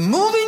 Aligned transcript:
Moving 0.00 0.39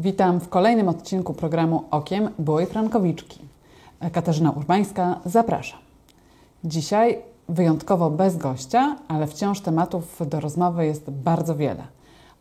Witam 0.00 0.40
w 0.40 0.48
kolejnym 0.48 0.88
odcinku 0.88 1.34
programu 1.34 1.84
Okiem 1.90 2.30
Byłej 2.38 2.66
Frankowiczki. 2.66 3.40
Katarzyna 4.12 4.50
Urbańska, 4.50 5.20
zapraszam. 5.24 5.80
Dzisiaj 6.64 7.18
wyjątkowo 7.48 8.10
bez 8.10 8.36
gościa, 8.36 8.96
ale 9.08 9.26
wciąż 9.26 9.60
tematów 9.60 10.28
do 10.28 10.40
rozmowy 10.40 10.86
jest 10.86 11.10
bardzo 11.10 11.56
wiele. 11.56 11.82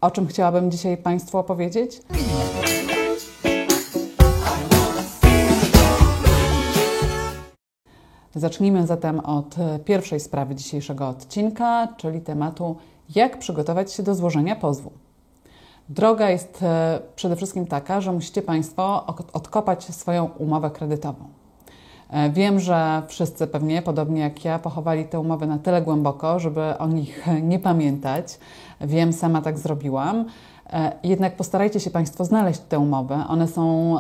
O 0.02 0.12
czym 0.12 0.28
chciałabym 0.28 0.72
dzisiaj 0.72 0.98
Państwu 0.98 1.38
opowiedzieć? 1.38 2.02
Zacznijmy 8.36 8.88
zatem 8.88 9.20
od 9.20 9.56
pierwszej 9.86 10.20
sprawy 10.20 10.56
dzisiejszego 10.56 11.08
odcinka, 11.08 11.88
czyli 11.98 12.22
tematu 12.22 12.76
jak 13.16 13.40
przygotować 13.40 13.94
się 13.94 14.04
do 14.04 14.16
złożenia 14.16 14.56
pozwu. 14.56 15.07
Droga 15.90 16.30
jest 16.30 16.64
e, 16.64 17.00
przede 17.16 17.36
wszystkim 17.36 17.66
taka, 17.68 18.02
że 18.02 18.12
musicie 18.12 18.42
Państwo 18.42 19.06
odkopać 19.34 19.84
swoją 19.84 20.26
umowę 20.26 20.72
kredytową. 20.72 21.26
E, 22.10 22.30
Wiem, 22.30 22.60
że 22.60 23.02
wszyscy 23.08 23.48
pewnie, 23.48 23.82
podobnie 23.82 24.22
jak 24.22 24.46
ja, 24.46 24.60
pochowali 24.60 25.06
te 25.06 25.20
umowy 25.20 25.48
na 25.48 25.58
tyle 25.58 25.82
głęboko, 25.82 26.40
żeby 26.40 26.78
o 26.78 26.88
nich 26.88 27.26
nie 27.44 27.60
pamiętać. 27.60 28.40
Wiem, 28.82 29.14
sama 29.14 29.42
tak 29.42 29.60
zrobiłam. 29.60 30.26
E, 30.74 30.92
Jednak 31.04 31.36
postarajcie 31.36 31.80
się 31.80 31.90
Państwo 31.90 32.26
znaleźć 32.26 32.60
te 32.60 32.80
umowy. 32.80 33.16
One 33.28 33.48
są 33.48 33.94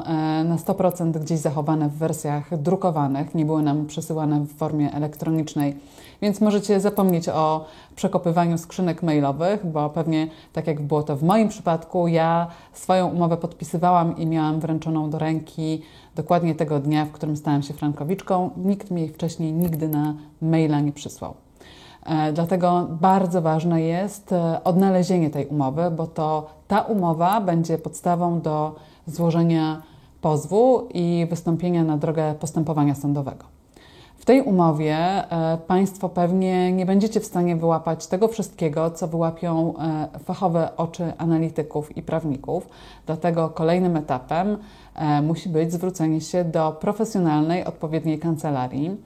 na 0.45 0.55
100% 0.57 1.11
gdzieś 1.11 1.39
zachowane 1.39 1.89
w 1.89 1.93
wersjach 1.93 2.61
drukowanych, 2.61 3.35
nie 3.35 3.45
były 3.45 3.63
nam 3.63 3.85
przesyłane 3.85 4.39
w 4.39 4.53
formie 4.57 4.91
elektronicznej, 4.93 5.77
więc 6.21 6.41
możecie 6.41 6.79
zapomnieć 6.79 7.29
o 7.29 7.65
przekopywaniu 7.95 8.57
skrzynek 8.57 9.03
mailowych, 9.03 9.65
bo 9.65 9.89
pewnie 9.89 10.27
tak 10.53 10.67
jak 10.67 10.81
było 10.81 11.03
to 11.03 11.15
w 11.15 11.23
moim 11.23 11.49
przypadku, 11.49 12.07
ja 12.07 12.47
swoją 12.73 13.07
umowę 13.07 13.37
podpisywałam 13.37 14.17
i 14.17 14.25
miałam 14.25 14.59
wręczoną 14.59 15.09
do 15.09 15.19
ręki 15.19 15.81
dokładnie 16.15 16.55
tego 16.55 16.79
dnia, 16.79 17.05
w 17.05 17.11
którym 17.11 17.37
stałam 17.37 17.63
się 17.63 17.73
frankowiczką. 17.73 18.49
Nikt 18.57 18.91
mi 18.91 19.01
jej 19.01 19.09
wcześniej 19.09 19.53
nigdy 19.53 19.87
na 19.87 20.13
maila 20.41 20.79
nie 20.79 20.91
przysłał. 20.91 21.33
E, 22.05 22.33
Dlatego 22.33 22.87
bardzo 22.89 23.41
ważne 23.41 23.81
jest 23.81 24.31
e, 24.31 24.63
odnalezienie 24.63 25.29
tej 25.29 25.45
umowy, 25.45 25.91
bo 25.91 26.07
to 26.07 26.49
ta 26.67 26.81
umowa 26.81 27.41
będzie 27.41 27.77
podstawą 27.77 28.41
do 28.41 28.75
złożenia 29.07 29.81
pozwu 30.21 30.87
i 30.93 31.27
wystąpienia 31.29 31.83
na 31.83 31.97
drogę 31.97 32.35
postępowania 32.39 32.95
sądowego. 32.95 33.56
Tej 34.27 34.41
umowie 34.41 34.95
e, 34.95 35.57
Państwo 35.67 36.09
pewnie 36.09 36.71
nie 36.71 36.85
będziecie 36.85 37.19
w 37.19 37.25
stanie 37.25 37.55
wyłapać 37.55 38.07
tego 38.07 38.27
wszystkiego, 38.27 38.91
co 38.91 39.07
wyłapią 39.07 39.73
e, 39.77 40.19
fachowe 40.19 40.77
oczy 40.77 41.13
analityków 41.17 41.97
i 41.97 42.01
prawników. 42.01 42.69
Dlatego 43.05 43.49
kolejnym 43.49 43.97
etapem 43.97 44.57
e, 44.95 45.21
musi 45.21 45.49
być 45.49 45.73
zwrócenie 45.73 46.21
się 46.21 46.43
do 46.43 46.71
profesjonalnej, 46.71 47.65
odpowiedniej 47.65 48.19
kancelarii. 48.19 48.97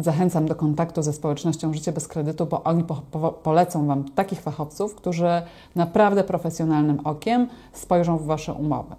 Zachęcam 0.00 0.46
do 0.46 0.54
kontaktu 0.54 1.02
ze 1.02 1.12
społecznością 1.12 1.72
Życie 1.72 1.92
bez 1.92 2.08
kredytu, 2.08 2.46
bo 2.46 2.62
oni 2.62 2.84
po, 2.84 2.94
po, 3.10 3.32
polecą 3.32 3.86
Wam 3.86 4.04
takich 4.04 4.40
fachowców, 4.40 4.94
którzy 4.94 5.42
naprawdę 5.76 6.24
profesjonalnym 6.24 7.00
okiem 7.04 7.48
spojrzą 7.72 8.18
w 8.18 8.26
Wasze 8.26 8.52
umowy. 8.52 8.94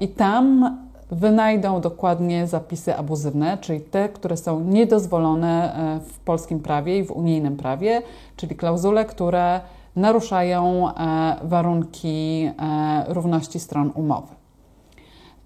I 0.00 0.08
tam 0.08 0.76
wynajdą 1.12 1.80
dokładnie 1.80 2.46
zapisy 2.46 2.96
abuzywne, 2.96 3.58
czyli 3.58 3.80
te, 3.80 4.08
które 4.08 4.36
są 4.36 4.60
niedozwolone 4.60 5.74
e, 5.74 6.00
w 6.00 6.18
polskim 6.18 6.60
prawie 6.60 6.98
i 6.98 7.04
w 7.04 7.10
unijnym 7.10 7.56
prawie, 7.56 8.02
czyli 8.36 8.56
klauzule, 8.56 9.04
które 9.04 9.60
naruszają 9.96 10.88
e, 10.94 11.36
warunki 11.42 12.50
e, 12.58 13.04
równości 13.08 13.60
stron 13.60 13.90
umowy. 13.94 14.34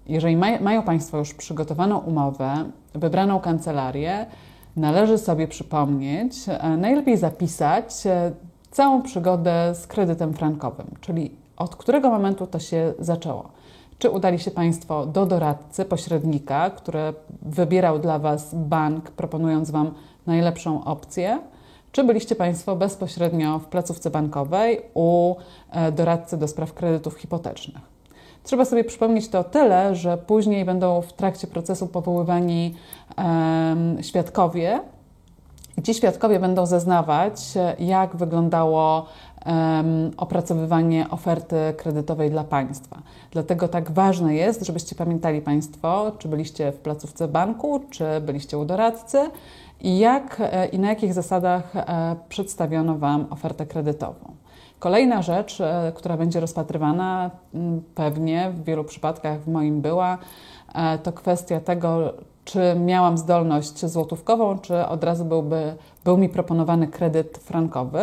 Jeżeli 0.07 0.37
maj, 0.37 0.59
mają 0.59 0.83
Państwo 0.83 1.17
już 1.17 1.33
przygotowaną 1.33 1.97
umowę, 1.97 2.53
wybraną 2.93 3.39
kancelarię, 3.39 4.25
należy 4.75 5.17
sobie 5.17 5.47
przypomnieć, 5.47 6.33
najlepiej 6.77 7.17
zapisać 7.17 7.93
całą 8.71 9.01
przygodę 9.01 9.75
z 9.75 9.87
kredytem 9.87 10.33
frankowym, 10.33 10.87
czyli 11.01 11.31
od 11.57 11.75
którego 11.75 12.09
momentu 12.09 12.47
to 12.47 12.59
się 12.59 12.93
zaczęło. 12.99 13.57
Czy 13.99 14.09
udali 14.09 14.39
się 14.39 14.51
Państwo 14.51 15.05
do 15.05 15.25
doradcy, 15.25 15.85
pośrednika, 15.85 16.69
który 16.69 17.13
wybierał 17.41 17.99
dla 17.99 18.19
Was 18.19 18.55
bank, 18.55 19.11
proponując 19.11 19.71
Wam 19.71 19.93
najlepszą 20.27 20.83
opcję? 20.83 21.39
Czy 21.91 22.03
byliście 22.03 22.35
Państwo 22.35 22.75
bezpośrednio 22.75 23.59
w 23.59 23.65
placówce 23.65 24.09
bankowej 24.09 24.81
u 24.93 25.35
e, 25.71 25.91
doradcy 25.91 26.37
do 26.37 26.47
spraw 26.47 26.73
kredytów 26.73 27.15
hipotecznych? 27.15 27.97
Trzeba 28.43 28.65
sobie 28.65 28.83
przypomnieć 28.83 29.29
to 29.29 29.43
tyle, 29.43 29.95
że 29.95 30.17
później 30.17 30.65
będą 30.65 31.01
w 31.01 31.13
trakcie 31.13 31.47
procesu 31.47 31.87
powoływani 31.87 32.75
świadkowie. 34.01 34.79
I 35.77 35.81
ci 35.81 35.93
świadkowie 35.93 36.39
będą 36.39 36.65
zeznawać, 36.65 37.33
jak 37.79 38.15
wyglądało 38.15 39.05
opracowywanie 40.17 41.09
oferty 41.09 41.55
kredytowej 41.77 42.31
dla 42.31 42.43
państwa. 42.43 43.01
Dlatego 43.31 43.67
tak 43.67 43.91
ważne 43.91 44.35
jest, 44.35 44.65
żebyście 44.65 44.95
pamiętali 44.95 45.41
Państwo, 45.41 46.11
czy 46.19 46.27
byliście 46.27 46.71
w 46.71 46.79
placówce 46.79 47.27
banku, 47.27 47.81
czy 47.89 48.05
byliście 48.21 48.57
u 48.57 48.65
doradcy 48.65 49.17
i 49.81 49.99
jak 49.99 50.37
e, 50.39 50.65
i 50.65 50.79
na 50.79 50.89
jakich 50.89 51.13
zasadach 51.13 51.75
e, 51.75 52.15
przedstawiono 52.29 52.97
Wam 52.97 53.25
ofertę 53.29 53.65
kredytową. 53.65 54.35
Kolejna 54.79 55.21
rzecz, 55.21 55.61
e, 55.61 55.91
która 55.95 56.17
będzie 56.17 56.39
rozpatrywana 56.39 57.31
m, 57.53 57.81
pewnie 57.95 58.51
w 58.51 58.63
wielu 58.63 58.83
przypadkach 58.83 59.39
w 59.39 59.47
moim 59.47 59.81
była, 59.81 60.17
e, 60.75 60.97
to 60.97 61.13
kwestia 61.13 61.59
tego, 61.59 62.13
czy 62.47 62.75
miałam 62.79 63.17
zdolność 63.17 63.85
złotówkową, 63.85 64.59
czy 64.59 64.85
od 64.85 65.03
razu 65.03 65.25
byłby, 65.25 65.75
był 66.05 66.17
mi 66.17 66.29
proponowany 66.29 66.87
kredyt 66.87 67.37
frankowy. 67.37 67.99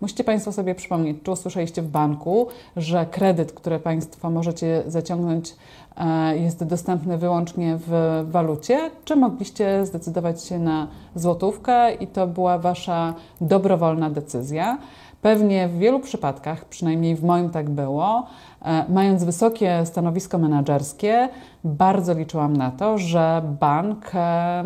Musicie 0.00 0.24
Państwo 0.24 0.52
sobie 0.52 0.74
przypomnieć, 0.74 1.16
czy 1.22 1.30
usłyszeliście 1.30 1.82
w 1.82 1.88
banku, 1.88 2.46
że 2.76 3.06
kredyt, 3.06 3.52
który 3.52 3.78
Państwo 3.78 4.30
możecie 4.30 4.82
zaciągnąć, 4.86 5.54
e, 5.96 6.38
jest 6.38 6.64
dostępny 6.64 7.18
wyłącznie 7.18 7.78
w 7.86 8.24
walucie, 8.30 8.90
czy 9.04 9.16
mogliście 9.16 9.86
zdecydować 9.86 10.44
się 10.44 10.58
na 10.58 10.88
złotówkę 11.14 11.94
i 11.94 12.06
to 12.06 12.26
była 12.26 12.58
Wasza 12.58 13.14
dobrowolna 13.40 14.10
decyzja. 14.10 14.78
Pewnie 15.22 15.68
w 15.68 15.78
wielu 15.78 16.00
przypadkach, 16.00 16.64
przynajmniej 16.64 17.16
w 17.16 17.24
moim 17.24 17.50
tak 17.50 17.70
było, 17.70 18.26
e, 18.62 18.84
mając 18.88 19.24
wysokie 19.24 19.80
stanowisko 19.84 20.38
menedżerskie, 20.38 21.28
bardzo 21.64 22.14
liczyłam 22.14 22.56
na 22.56 22.70
to, 22.70 22.98
że 22.98 23.42
bank 23.60 24.10
e, 24.14 24.64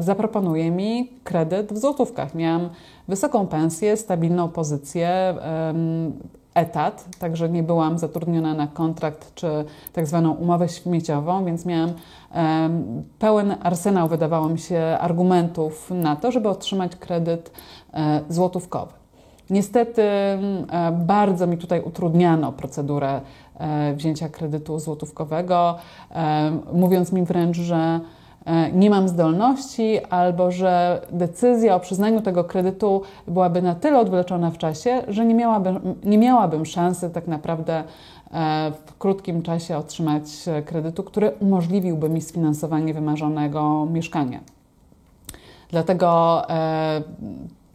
zaproponuje 0.00 0.70
mi 0.70 1.10
kredyt 1.24 1.72
w 1.72 1.78
złotówkach. 1.78 2.34
Miałam 2.34 2.68
wysoką 3.08 3.46
pensję, 3.46 3.96
stabilną 3.96 4.48
pozycję, 4.48 5.34
etat, 6.54 7.04
także 7.18 7.48
nie 7.48 7.62
byłam 7.62 7.98
zatrudniona 7.98 8.54
na 8.54 8.66
kontrakt 8.66 9.34
czy 9.34 9.64
tak 9.92 10.06
zwaną 10.06 10.32
umowę 10.32 10.68
śmieciową, 10.68 11.44
więc 11.44 11.66
miałam 11.66 11.92
pełen 13.18 13.54
arsenał, 13.62 14.08
wydawało 14.08 14.48
mi 14.48 14.58
się, 14.58 14.80
argumentów 15.00 15.90
na 15.90 16.16
to, 16.16 16.32
żeby 16.32 16.48
otrzymać 16.48 16.96
kredyt 16.96 17.50
e, 17.94 18.20
złotówkowy. 18.28 19.03
Niestety 19.50 20.02
mm, 20.02 20.66
e, 20.70 20.92
bardzo 20.92 21.46
mi 21.46 21.58
tutaj 21.58 21.80
utrudniano 21.80 22.52
procedurę 22.52 23.20
e, 23.58 23.94
wzięcia 23.94 24.28
kredytu 24.28 24.78
złotówkowego, 24.78 25.76
e, 26.10 26.58
mówiąc 26.72 27.12
mi 27.12 27.22
wręcz, 27.22 27.56
że 27.56 28.00
nie 28.72 28.90
mam 28.90 29.08
zdolności 29.08 30.04
albo 30.04 30.50
że 30.50 31.00
decyzja 31.12 31.74
o 31.74 31.80
przyznaniu 31.80 32.20
tego 32.20 32.44
kredytu 32.44 33.02
byłaby 33.28 33.62
na 33.62 33.74
tyle 33.74 33.98
odwleczona 33.98 34.50
w 34.50 34.58
czasie, 34.58 35.02
że 35.08 35.24
nie 35.26 35.34
miałabym, 35.34 35.94
nie 36.04 36.18
miałabym 36.18 36.66
szansy 36.66 37.10
tak 37.10 37.26
naprawdę 37.26 37.84
w 38.86 38.98
krótkim 38.98 39.42
czasie 39.42 39.76
otrzymać 39.76 40.22
kredytu, 40.64 41.02
który 41.02 41.30
umożliwiłby 41.40 42.08
mi 42.08 42.20
sfinansowanie 42.20 42.94
wymarzonego 42.94 43.86
mieszkania. 43.86 44.40
Dlatego 45.70 46.42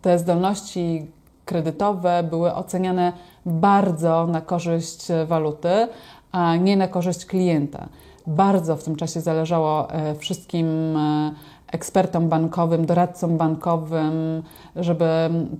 te 0.01 0.19
zdolności 0.19 1.07
kredytowe 1.49 2.23
były 2.23 2.53
oceniane 2.53 3.13
bardzo 3.45 4.27
na 4.27 4.41
korzyść 4.41 5.07
waluty, 5.27 5.87
a 6.31 6.55
nie 6.55 6.77
na 6.77 6.87
korzyść 6.87 7.25
klienta. 7.25 7.89
Bardzo 8.27 8.75
w 8.75 8.83
tym 8.83 8.95
czasie 8.95 9.21
zależało 9.21 9.91
e, 9.91 10.15
wszystkim 10.15 10.97
e, 10.97 11.31
ekspertom 11.71 12.29
bankowym, 12.29 12.85
doradcom 12.85 13.37
bankowym, 13.37 14.43
żeby 14.75 15.05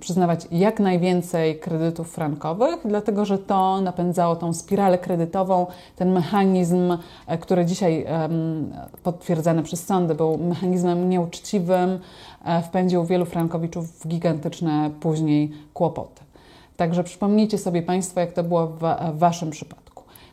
przyznawać 0.00 0.46
jak 0.50 0.80
najwięcej 0.80 1.58
kredytów 1.58 2.10
frankowych, 2.10 2.76
dlatego 2.84 3.24
że 3.24 3.38
to 3.38 3.80
napędzało 3.80 4.36
tą 4.36 4.52
spiralę 4.52 4.98
kredytową, 4.98 5.66
ten 5.96 6.12
mechanizm, 6.12 6.96
e, 7.26 7.38
który 7.38 7.66
dzisiaj 7.66 8.06
potwierdzany 9.02 9.62
przez 9.62 9.86
sądy 9.86 10.14
był 10.14 10.38
mechanizmem 10.38 11.08
nieuczciwym, 11.08 11.98
wpędził 12.64 13.04
wielu 13.04 13.24
frankowiczów 13.24 14.00
w 14.00 14.08
gigantyczne 14.08 14.90
później 15.00 15.52
kłopoty. 15.74 16.22
Także 16.76 17.04
przypomnijcie 17.04 17.58
sobie 17.58 17.82
Państwo, 17.82 18.20
jak 18.20 18.32
to 18.32 18.42
było 18.42 18.66
w 18.66 18.80
Waszym 19.18 19.50
przypadku. 19.50 19.89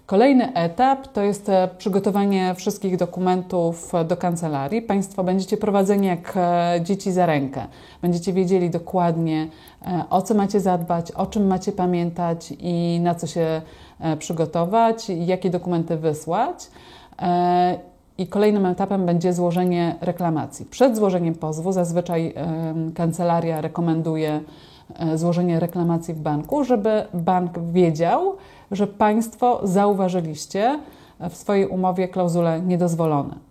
Kolejny 0.07 0.53
etap 0.53 1.07
to 1.07 1.21
jest 1.21 1.49
e, 1.49 1.69
przygotowanie 1.77 2.55
wszystkich 2.55 2.97
dokumentów 2.97 3.95
e, 3.95 4.05
do 4.05 4.17
kancelarii. 4.17 4.81
Państwo 4.81 5.23
będziecie 5.23 5.57
prowadzeni 5.57 6.07
jak 6.07 6.33
e, 6.37 6.79
dzieci 6.83 7.11
za 7.11 7.25
rękę. 7.25 7.67
Będziecie 8.01 8.33
wiedzieli 8.33 8.69
dokładnie, 8.69 9.47
o 10.09 10.21
co 10.21 10.33
macie 10.33 10.59
zadbać, 10.59 11.11
o 11.11 11.25
czym 11.25 11.47
macie 11.47 11.71
pamiętać 11.71 12.53
i 12.59 12.99
na 13.03 13.15
co 13.15 13.27
się 13.27 13.61
przygotować, 14.19 15.09
jakie 15.09 15.49
dokumenty 15.49 15.97
wysłać. 15.97 16.67
I 18.17 18.27
kolejnym 18.27 18.65
etapem 18.65 19.05
będzie 19.05 19.33
złożenie 19.33 19.95
reklamacji. 20.01 20.65
Przed 20.65 20.95
złożeniem 20.95 21.35
pozwu 21.35 21.71
zazwyczaj 21.71 22.33
kancelaria 22.95 23.61
rekomenduje 23.61 24.41
złożenie 25.15 25.59
reklamacji 25.59 26.13
w 26.13 26.19
banku, 26.19 26.63
żeby 26.63 27.05
bank 27.13 27.59
wiedział, 27.59 28.35
że 28.71 28.87
Państwo 28.87 29.59
zauważyliście 29.63 30.79
w 31.29 31.35
swojej 31.35 31.67
umowie 31.67 32.07
klauzule 32.07 32.61
niedozwolone. 32.61 33.47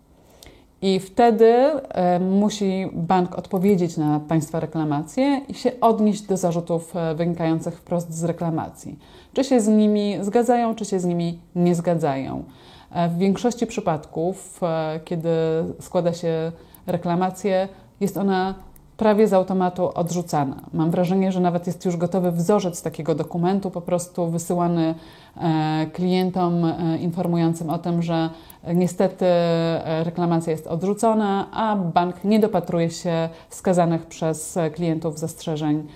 I 0.83 1.01
wtedy 1.01 1.47
e, 1.47 2.21
musi 2.21 2.89
bank 2.93 3.39
odpowiedzieć 3.39 3.97
na 3.97 4.21
Państwa 4.21 4.61
reklamacje 4.61 5.41
i 5.49 5.55
się 5.55 5.73
odnieść 5.81 6.23
do 6.23 6.37
zarzutów 6.37 6.97
e, 6.97 7.15
wynikających 7.15 7.75
wprost 7.75 8.15
z 8.15 8.25
reklamacji. 8.25 8.99
Czy 9.33 9.45
się 9.45 9.61
z 9.61 9.69
nimi 9.69 10.17
zgadzają, 10.21 10.75
czy 10.75 10.85
się 10.85 11.01
z 11.01 11.05
nimi 11.05 11.39
nie 11.55 11.75
zgadzają. 11.75 12.45
E, 12.93 13.09
w 13.09 13.19
większości 13.19 13.67
przypadków, 13.67 14.61
kiedy 15.05 15.29
składa 15.81 16.13
się 16.13 16.53
reklamację, 16.87 17.69
jest 18.01 18.17
ona 18.17 18.55
prawie 18.97 19.29
z 19.29 19.33
automatu 19.33 19.91
odrzucana. 19.95 20.57
Mam 20.73 20.91
wrażenie, 20.91 21.33
że 21.33 21.41
nawet 21.41 21.67
jest 21.67 21.85
już 21.85 21.97
gotowy 21.97 22.33
wzorzec 22.33 22.83
takiego 22.83 23.15
dokumentu, 23.15 23.71
po 23.71 23.81
prostu 23.81 24.31
wysyłany 24.31 24.95
e, 25.37 25.87
klientom 25.93 26.65
e, 26.65 26.99
informującym 26.99 27.71
o 27.71 27.79
tym, 27.79 28.03
że 28.03 28.31
niestety 28.75 29.27
e, 29.27 30.05
reklamacja 30.05 30.51
jest 30.51 30.67
odrzucona, 30.67 31.47
a 31.53 31.77
bank 31.77 32.25
nie 32.25 32.41
dopatruje 32.41 32.91
się 32.91 33.29
wskazanych 33.49 34.07
przez 34.07 34.59
klientów 34.75 35.19
zastrzeżeń 35.19 35.87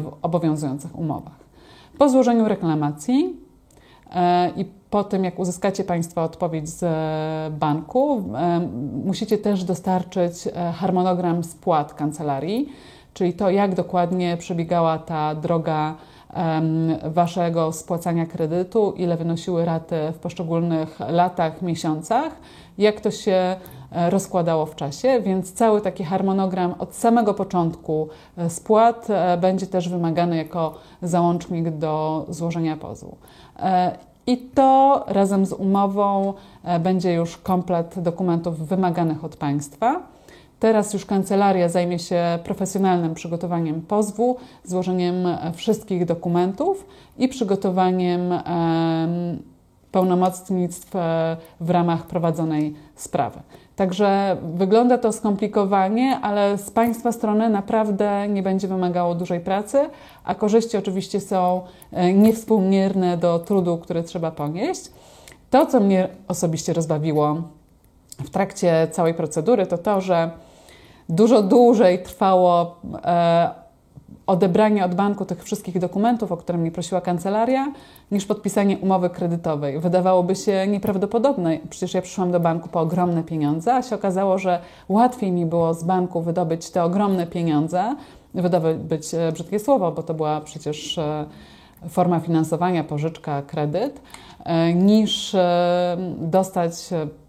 w 0.00 0.12
obowiązujących 0.22 0.98
umowach. 0.98 1.44
Po 1.98 2.08
złożeniu 2.08 2.48
reklamacji 2.48 3.36
i 4.56 4.64
po 4.94 5.04
tym, 5.04 5.24
jak 5.24 5.38
uzyskacie 5.38 5.84
Państwo 5.84 6.22
odpowiedź 6.22 6.68
z 6.68 6.82
e, 6.82 7.50
banku, 7.58 8.24
e, 8.36 8.60
musicie 9.04 9.38
też 9.38 9.64
dostarczyć 9.64 10.32
e, 10.46 10.72
harmonogram 10.72 11.44
spłat 11.44 11.94
kancelarii, 11.94 12.68
czyli 13.14 13.32
to, 13.32 13.50
jak 13.50 13.74
dokładnie 13.74 14.36
przebiegała 14.36 14.98
ta 14.98 15.34
droga 15.34 15.94
Waszego 17.04 17.72
spłacania 17.72 18.26
kredytu, 18.26 18.94
ile 18.96 19.16
wynosiły 19.16 19.64
raty 19.64 19.96
w 20.12 20.18
poszczególnych 20.18 21.00
latach, 21.08 21.62
miesiącach, 21.62 22.32
jak 22.78 23.00
to 23.00 23.10
się 23.10 23.56
rozkładało 23.90 24.66
w 24.66 24.76
czasie, 24.76 25.20
więc 25.20 25.52
cały 25.52 25.80
taki 25.80 26.04
harmonogram 26.04 26.74
od 26.78 26.94
samego 26.94 27.34
początku 27.34 28.08
spłat 28.48 29.08
będzie 29.40 29.66
też 29.66 29.88
wymagany 29.88 30.36
jako 30.36 30.74
załącznik 31.02 31.70
do 31.70 32.24
złożenia 32.28 32.76
pozwu. 32.76 33.16
I 34.26 34.36
to 34.36 35.04
razem 35.06 35.46
z 35.46 35.52
umową 35.52 36.34
e, 36.64 36.80
będzie 36.80 37.12
już 37.12 37.36
komplet 37.36 37.94
dokumentów 37.98 38.68
wymaganych 38.68 39.24
od 39.24 39.36
państwa. 39.36 40.02
Teraz 40.60 40.94
już 40.94 41.06
kancelaria 41.06 41.68
zajmie 41.68 41.98
się 41.98 42.38
profesjonalnym 42.44 43.14
przygotowaniem 43.14 43.82
pozwu, 43.82 44.36
złożeniem 44.64 45.26
e, 45.26 45.52
wszystkich 45.54 46.04
dokumentów 46.04 46.86
i 47.18 47.28
przygotowaniem 47.28 48.32
pełnomocnictw 49.94 50.96
e, 50.96 51.36
w 51.60 51.70
ramach 51.70 52.06
prowadzonej 52.06 52.74
sprawy. 52.94 53.40
Także 53.76 54.36
wygląda 54.54 54.98
to 54.98 55.12
skomplikowanie, 55.12 56.18
ale 56.22 56.58
z 56.58 56.70
Państwa 56.70 57.12
strony 57.12 57.50
naprawdę 57.50 58.28
nie 58.28 58.42
będzie 58.42 58.68
wymagało 58.68 59.14
dużej 59.14 59.40
pracy, 59.40 59.78
a 60.24 60.34
korzyści 60.34 60.76
oczywiście 60.76 61.20
są 61.20 61.60
e, 61.92 62.12
niewspółmierne 62.12 63.16
do 63.16 63.38
trudu, 63.38 63.78
który 63.78 64.02
trzeba 64.02 64.30
ponieść. 64.30 64.90
To, 65.50 65.66
co 65.66 65.80
mnie 65.80 66.08
osobiście 66.28 66.72
rozbawiło 66.72 67.36
w 68.18 68.30
trakcie 68.30 68.88
całej 68.90 69.14
procedury, 69.14 69.66
to 69.66 69.78
to, 69.78 70.00
że 70.00 70.30
dużo 71.08 71.42
dłużej 71.42 72.02
trwało 72.02 72.76
e, 73.04 73.63
odebranie 74.26 74.84
od 74.84 74.94
banku 74.94 75.24
tych 75.24 75.44
wszystkich 75.44 75.78
dokumentów, 75.78 76.32
o 76.32 76.36
które 76.36 76.58
mnie 76.58 76.70
prosiła 76.70 77.00
kancelaria, 77.00 77.72
niż 78.10 78.26
podpisanie 78.26 78.78
umowy 78.78 79.10
kredytowej. 79.10 79.80
Wydawałoby 79.80 80.36
się 80.36 80.66
nieprawdopodobne. 80.66 81.58
Przecież 81.70 81.94
ja 81.94 82.02
przyszłam 82.02 82.32
do 82.32 82.40
banku 82.40 82.68
po 82.68 82.80
ogromne 82.80 83.22
pieniądze, 83.22 83.74
a 83.74 83.82
się 83.82 83.94
okazało, 83.94 84.38
że 84.38 84.60
łatwiej 84.88 85.32
mi 85.32 85.46
było 85.46 85.74
z 85.74 85.84
banku 85.84 86.22
wydobyć 86.22 86.70
te 86.70 86.84
ogromne 86.84 87.26
pieniądze, 87.26 87.96
wydobyć 88.34 89.14
e, 89.14 89.32
brzydkie 89.32 89.58
słowo, 89.58 89.92
bo 89.92 90.02
to 90.02 90.14
była 90.14 90.40
przecież 90.40 90.98
e, 90.98 91.26
forma 91.88 92.20
finansowania, 92.20 92.84
pożyczka, 92.84 93.42
kredyt, 93.42 94.00
e, 94.44 94.74
niż 94.74 95.36
dostać 96.18 96.72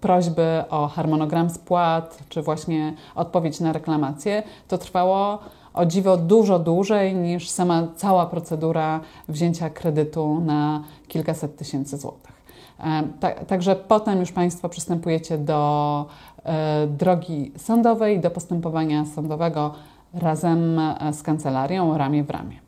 prośby 0.02 0.64
o 0.70 0.88
harmonogram 0.88 1.50
spłat, 1.50 2.20
czy 2.30 2.42
właśnie 2.42 2.94
odpowiedź 3.16 3.60
na 3.60 3.74
reklamację. 3.74 4.44
To 4.68 4.78
trwało 4.78 5.40
o 5.76 5.86
dziwo 5.86 6.18
dużo 6.18 6.60
dłużej 6.60 7.16
niż 7.16 7.50
sama 7.50 7.88
cała 7.96 8.26
procedura 8.26 9.00
wzięcia 9.28 9.70
kredytu 9.70 10.40
na 10.40 10.84
kilkaset 11.08 11.58
tysięcy 11.58 11.98
złotych. 11.98 12.36
E, 12.80 13.04
także 13.48 13.76
potem 13.76 14.20
już 14.20 14.32
Państwo 14.32 14.70
przystępujecie 14.70 15.38
do 15.38 16.06
e, 16.44 16.88
drogi 16.88 17.52
sądowej, 17.58 18.20
do 18.20 18.32
postępowania 18.32 19.06
sądowego 19.06 19.74
razem 20.14 20.80
e, 20.80 21.14
z 21.14 21.24
kancelarią, 21.24 21.98
ramię 21.98 22.24
w 22.24 22.30
ramię. 22.30 22.65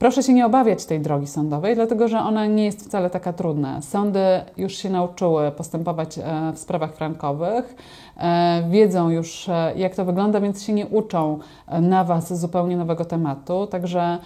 Proszę 0.00 0.22
się 0.22 0.32
nie 0.32 0.46
obawiać 0.46 0.84
tej 0.84 1.00
drogi 1.00 1.26
sądowej, 1.26 1.74
dlatego 1.74 2.08
że 2.08 2.18
ona 2.18 2.46
nie 2.46 2.64
jest 2.64 2.84
wcale 2.84 3.10
taka 3.10 3.32
trudna. 3.32 3.82
Sądy 3.82 4.20
już 4.56 4.76
się 4.76 4.90
nauczyły 4.90 5.50
postępować 5.50 6.18
w 6.54 6.58
sprawach 6.58 6.94
frankowych. 6.94 7.74
E, 8.16 8.62
wiedzą 8.70 9.10
już, 9.10 9.48
e, 9.48 9.72
jak 9.76 9.94
to 9.94 10.04
wygląda, 10.04 10.40
więc 10.40 10.62
się 10.62 10.72
nie 10.72 10.86
uczą 10.86 11.38
e, 11.66 11.80
na 11.80 12.04
Was 12.04 12.40
zupełnie 12.40 12.76
nowego 12.76 13.04
tematu. 13.04 13.66
Także 13.66 14.18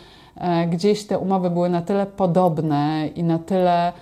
gdzieś 0.70 1.04
te 1.06 1.18
umowy 1.18 1.50
były 1.50 1.68
na 1.68 1.82
tyle 1.82 2.06
podobne 2.06 3.08
i 3.16 3.22
na 3.22 3.38
tyle 3.38 3.92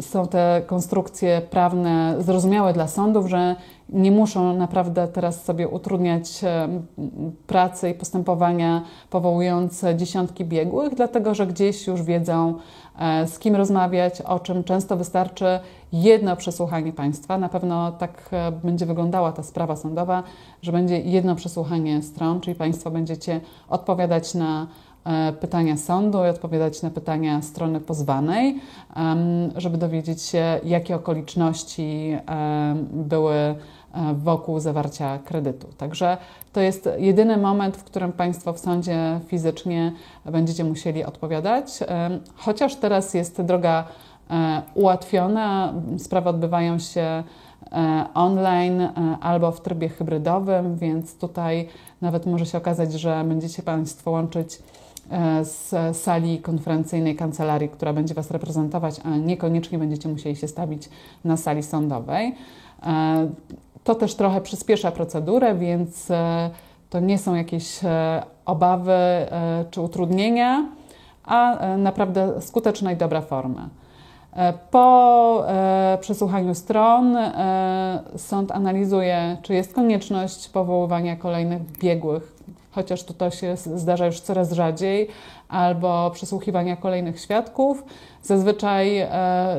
są 0.00 0.26
te 0.26 0.62
konstrukcje 0.66 1.42
prawne 1.50 2.14
zrozumiałe 2.18 2.72
dla 2.72 2.88
sądów, 2.88 3.26
że 3.26 3.56
nie 3.92 4.10
muszą 4.10 4.56
naprawdę 4.56 5.08
teraz 5.08 5.44
sobie 5.44 5.68
utrudniać 5.68 6.40
pracy 7.46 7.90
i 7.90 7.94
postępowania, 7.94 8.82
powołując 9.10 9.84
dziesiątki 9.96 10.44
biegłych, 10.44 10.94
dlatego 10.94 11.34
że 11.34 11.46
gdzieś 11.46 11.86
już 11.86 12.02
wiedzą, 12.02 12.54
E, 13.00 13.26
z 13.26 13.38
kim 13.38 13.56
rozmawiać, 13.56 14.20
o 14.20 14.40
czym 14.40 14.64
często 14.64 14.96
wystarczy 14.96 15.46
jedno 15.92 16.36
przesłuchanie 16.36 16.92
państwa. 16.92 17.38
Na 17.38 17.48
pewno 17.48 17.92
tak 17.92 18.28
e, 18.32 18.52
będzie 18.52 18.86
wyglądała 18.86 19.32
ta 19.32 19.42
sprawa 19.42 19.76
sądowa, 19.76 20.22
że 20.62 20.72
będzie 20.72 21.00
jedno 21.00 21.34
przesłuchanie 21.34 22.02
stron, 22.02 22.40
czyli 22.40 22.54
państwo 22.54 22.90
będziecie 22.90 23.40
odpowiadać 23.68 24.34
na 24.34 24.66
e, 25.04 25.32
pytania 25.32 25.76
sądu 25.76 26.24
i 26.24 26.28
odpowiadać 26.28 26.82
na 26.82 26.90
pytania 26.90 27.42
strony 27.42 27.80
pozwanej, 27.80 28.60
żeby 29.56 29.78
dowiedzieć 29.78 30.22
się, 30.22 30.60
jakie 30.64 30.96
okoliczności 30.96 32.16
były 32.92 33.34
E, 33.34 33.54
wokół 34.14 34.60
zawarcia 34.60 35.18
kredytu. 35.18 35.66
Także 35.78 36.16
to 36.52 36.60
jest 36.60 36.88
jedyny 36.98 37.36
moment, 37.36 37.76
w 37.76 37.84
którym 37.84 38.12
Państwo 38.12 38.52
w 38.52 38.58
sądzie 38.58 39.20
fizycznie 39.26 39.92
będziecie 40.24 40.64
musieli 40.64 41.04
odpowiadać. 41.04 41.82
E, 41.82 42.10
chociaż 42.34 42.76
teraz 42.76 43.14
jest 43.14 43.42
droga 43.42 43.84
e, 44.30 44.62
ułatwiona, 44.74 45.74
sprawy 45.98 46.28
odbywają 46.28 46.78
się 46.78 47.22
online 48.14 48.88
albo 49.20 49.52
w 49.52 49.60
trybie 49.60 49.88
hybrydowym, 49.88 50.76
więc 50.76 51.18
tutaj 51.18 51.68
nawet 52.00 52.26
może 52.26 52.46
się 52.46 52.58
okazać, 52.58 52.92
że 52.92 53.24
będziecie 53.24 53.62
Państwo 53.62 54.10
łączyć 54.10 54.58
e, 55.10 55.44
z 55.44 55.96
sali 55.96 56.38
konferencyjnej 56.38 57.16
kancelarii, 57.16 57.68
która 57.68 57.92
będzie 57.92 58.14
Was 58.14 58.30
reprezentować, 58.30 59.00
a 59.04 59.16
niekoniecznie 59.16 59.78
będziecie 59.78 60.08
musieli 60.08 60.36
się 60.36 60.48
stawić 60.48 60.88
na 61.24 61.36
sali 61.36 61.62
sądowej. 61.62 62.34
E, 63.80 63.84
to 63.84 63.94
też 63.94 64.14
trochę 64.14 64.40
przyspiesza 64.40 64.90
procedurę, 64.92 65.54
więc 65.54 66.10
e, 66.10 66.50
to 66.90 67.00
nie 67.00 67.18
są 67.18 67.34
jakieś 67.34 67.80
obawy 68.44 68.96
czy 69.70 69.80
utrudnienia, 69.80 70.66
a 71.24 71.58
naprawdę 71.76 72.40
skuteczna 72.40 72.92
i 72.92 72.96
dobra 72.96 73.20
forma. 73.20 73.68
Po 74.70 75.44
przesłuchaniu 76.00 76.54
stron 76.54 77.16
sąd 78.16 78.52
analizuje, 78.52 79.36
czy 79.42 79.54
jest 79.54 79.74
konieczność 79.74 80.48
powoływania 80.48 81.16
kolejnych 81.16 81.62
biegłych 81.62 82.40
chociaż 82.70 83.02
to 83.02 83.30
się 83.30 83.56
zdarza 83.56 84.06
już 84.06 84.20
coraz 84.20 84.52
rzadziej, 84.52 85.08
albo 85.48 86.10
przesłuchiwania 86.10 86.76
kolejnych 86.76 87.20
świadków. 87.20 87.84
Zazwyczaj 88.22 88.98
e, 88.98 89.08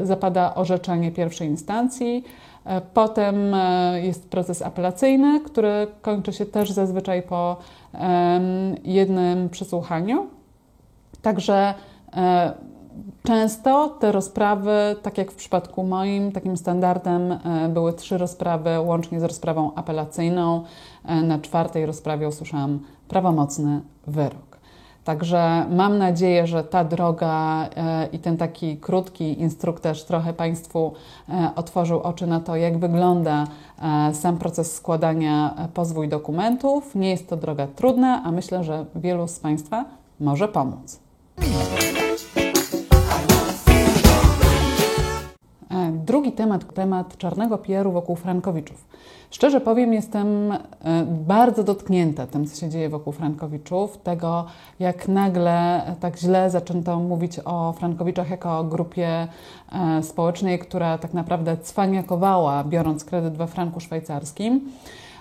zapada 0.04 0.56
orzeczenie 0.56 1.12
pierwszej 1.12 1.48
instancji. 1.48 2.24
E, 2.66 2.82
potem 2.82 3.54
e, 3.54 4.02
jest 4.02 4.30
proces 4.30 4.62
apelacyjny, 4.62 5.42
który 5.46 5.88
kończy 6.02 6.34
się 6.34 6.46
też 6.46 6.72
zazwyczaj 6.72 7.24
po 7.24 7.58
jednym 8.84 9.50
przesłuchaniu. 9.50 10.28
Także 11.22 11.74
Często 13.24 13.90
te 13.90 14.12
rozprawy, 14.12 14.96
tak 15.02 15.18
jak 15.18 15.32
w 15.32 15.36
przypadku 15.36 15.84
moim, 15.84 16.32
takim 16.32 16.58
standardem 16.58 17.40
były 17.70 17.94
trzy 17.94 18.18
rozprawy, 18.18 18.80
łącznie 18.80 19.20
z 19.20 19.24
rozprawą 19.24 19.76
apelacyjną. 19.76 20.64
Na 21.24 21.40
czwartej 21.40 21.86
rozprawie 21.86 22.28
usłyszałam 22.28 22.80
prawomocny 23.08 23.82
wyrok. 24.08 24.51
Także 25.04 25.66
mam 25.70 25.98
nadzieję, 25.98 26.48
że 26.48 26.64
ta 26.64 26.84
droga 26.84 27.70
e, 27.76 28.08
i 28.12 28.20
ten 28.20 28.38
taki 28.38 28.78
krótki 28.78 29.42
instruktaż 29.42 30.04
trochę 30.04 30.34
Państwu 30.34 30.94
e, 31.30 31.52
otworzył 31.56 32.00
oczy 32.00 32.28
na 32.28 32.40
to, 32.40 32.56
jak 32.56 32.78
wygląda 32.78 33.48
e, 33.82 34.14
sam 34.14 34.38
proces 34.38 34.76
składania 34.76 35.56
pozwu 35.74 36.04
i 36.04 36.08
dokumentów. 36.08 36.96
Nie 36.96 37.10
jest 37.10 37.30
to 37.30 37.38
droga 37.38 37.68
trudna, 37.68 38.22
a 38.24 38.32
myślę, 38.32 38.64
że 38.64 38.86
wielu 38.96 39.28
z 39.28 39.40
Państwa 39.40 39.86
może 40.20 40.48
pomóc. 40.48 41.00
Drugi 46.12 46.32
temat, 46.32 46.74
temat 46.74 47.18
czarnego 47.18 47.58
PR-u 47.58 47.92
wokół 47.92 48.16
Frankowiczów. 48.16 48.86
Szczerze 49.30 49.62
powiem, 49.62 49.94
jestem 49.94 50.52
e, 50.52 50.58
bardzo 51.06 51.64
dotknięta 51.64 52.28
tym, 52.28 52.46
co 52.46 52.60
się 52.60 52.70
dzieje 52.70 52.90
wokół 52.90 53.14
Frankowiczów, 53.14 53.98
tego 53.98 54.46
jak 54.80 55.08
nagle 55.08 55.82
tak 56.00 56.18
źle 56.18 56.50
zaczęto 56.50 57.00
mówić 57.00 57.40
o 57.46 57.74
Frankowiczach 57.74 58.30
jako 58.30 58.60
o 58.60 58.64
grupie 58.64 59.28
e, 59.72 60.04
społecznej, 60.04 60.60
która 60.60 60.98
tak 60.98 61.14
naprawdę 61.14 61.58
cwaniakowała, 61.58 62.64
biorąc 62.64 63.06
kredyt 63.06 63.38
we 63.38 63.48
franku 63.48 63.80
szwajcarskim. 63.80 64.72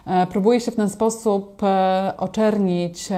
E, 0.06 0.26
próbuje 0.26 0.61
się 0.61 0.70
w 0.70 0.76
ten 0.76 0.90
sposób 0.90 1.62
oczernić 2.16 3.09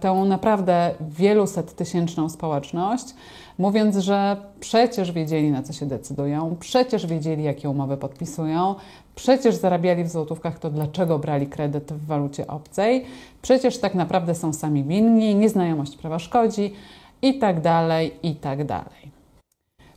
tę 0.00 0.14
naprawdę 0.14 0.94
wieluset 1.00 1.76
tysięczną 1.76 2.28
społeczność, 2.28 3.14
mówiąc, 3.60 3.96
że 3.96 4.36
przecież 4.60 5.12
wiedzieli, 5.12 5.50
na 5.50 5.62
co 5.62 5.72
się 5.72 5.86
decydują, 5.86 6.56
przecież 6.60 7.06
wiedzieli, 7.06 7.42
jakie 7.42 7.70
umowy 7.70 7.96
podpisują, 7.96 8.74
przecież 9.14 9.54
zarabiali 9.54 10.04
w 10.04 10.08
złotówkach, 10.08 10.58
to 10.58 10.70
dlaczego 10.70 11.18
brali 11.18 11.46
kredyt 11.46 11.92
w 11.92 12.06
walucie 12.06 12.46
obcej, 12.46 13.04
przecież 13.42 13.78
tak 13.78 13.94
naprawdę 13.94 14.34
są 14.34 14.52
sami 14.52 14.84
winni, 14.84 15.34
nieznajomość 15.34 15.96
prawa 15.96 16.18
szkodzi 16.18 16.72
i 17.22 17.38
tak 17.38 17.60
dalej, 17.60 18.14
i 18.22 18.34
tak 18.34 18.64
dalej. 18.64 19.19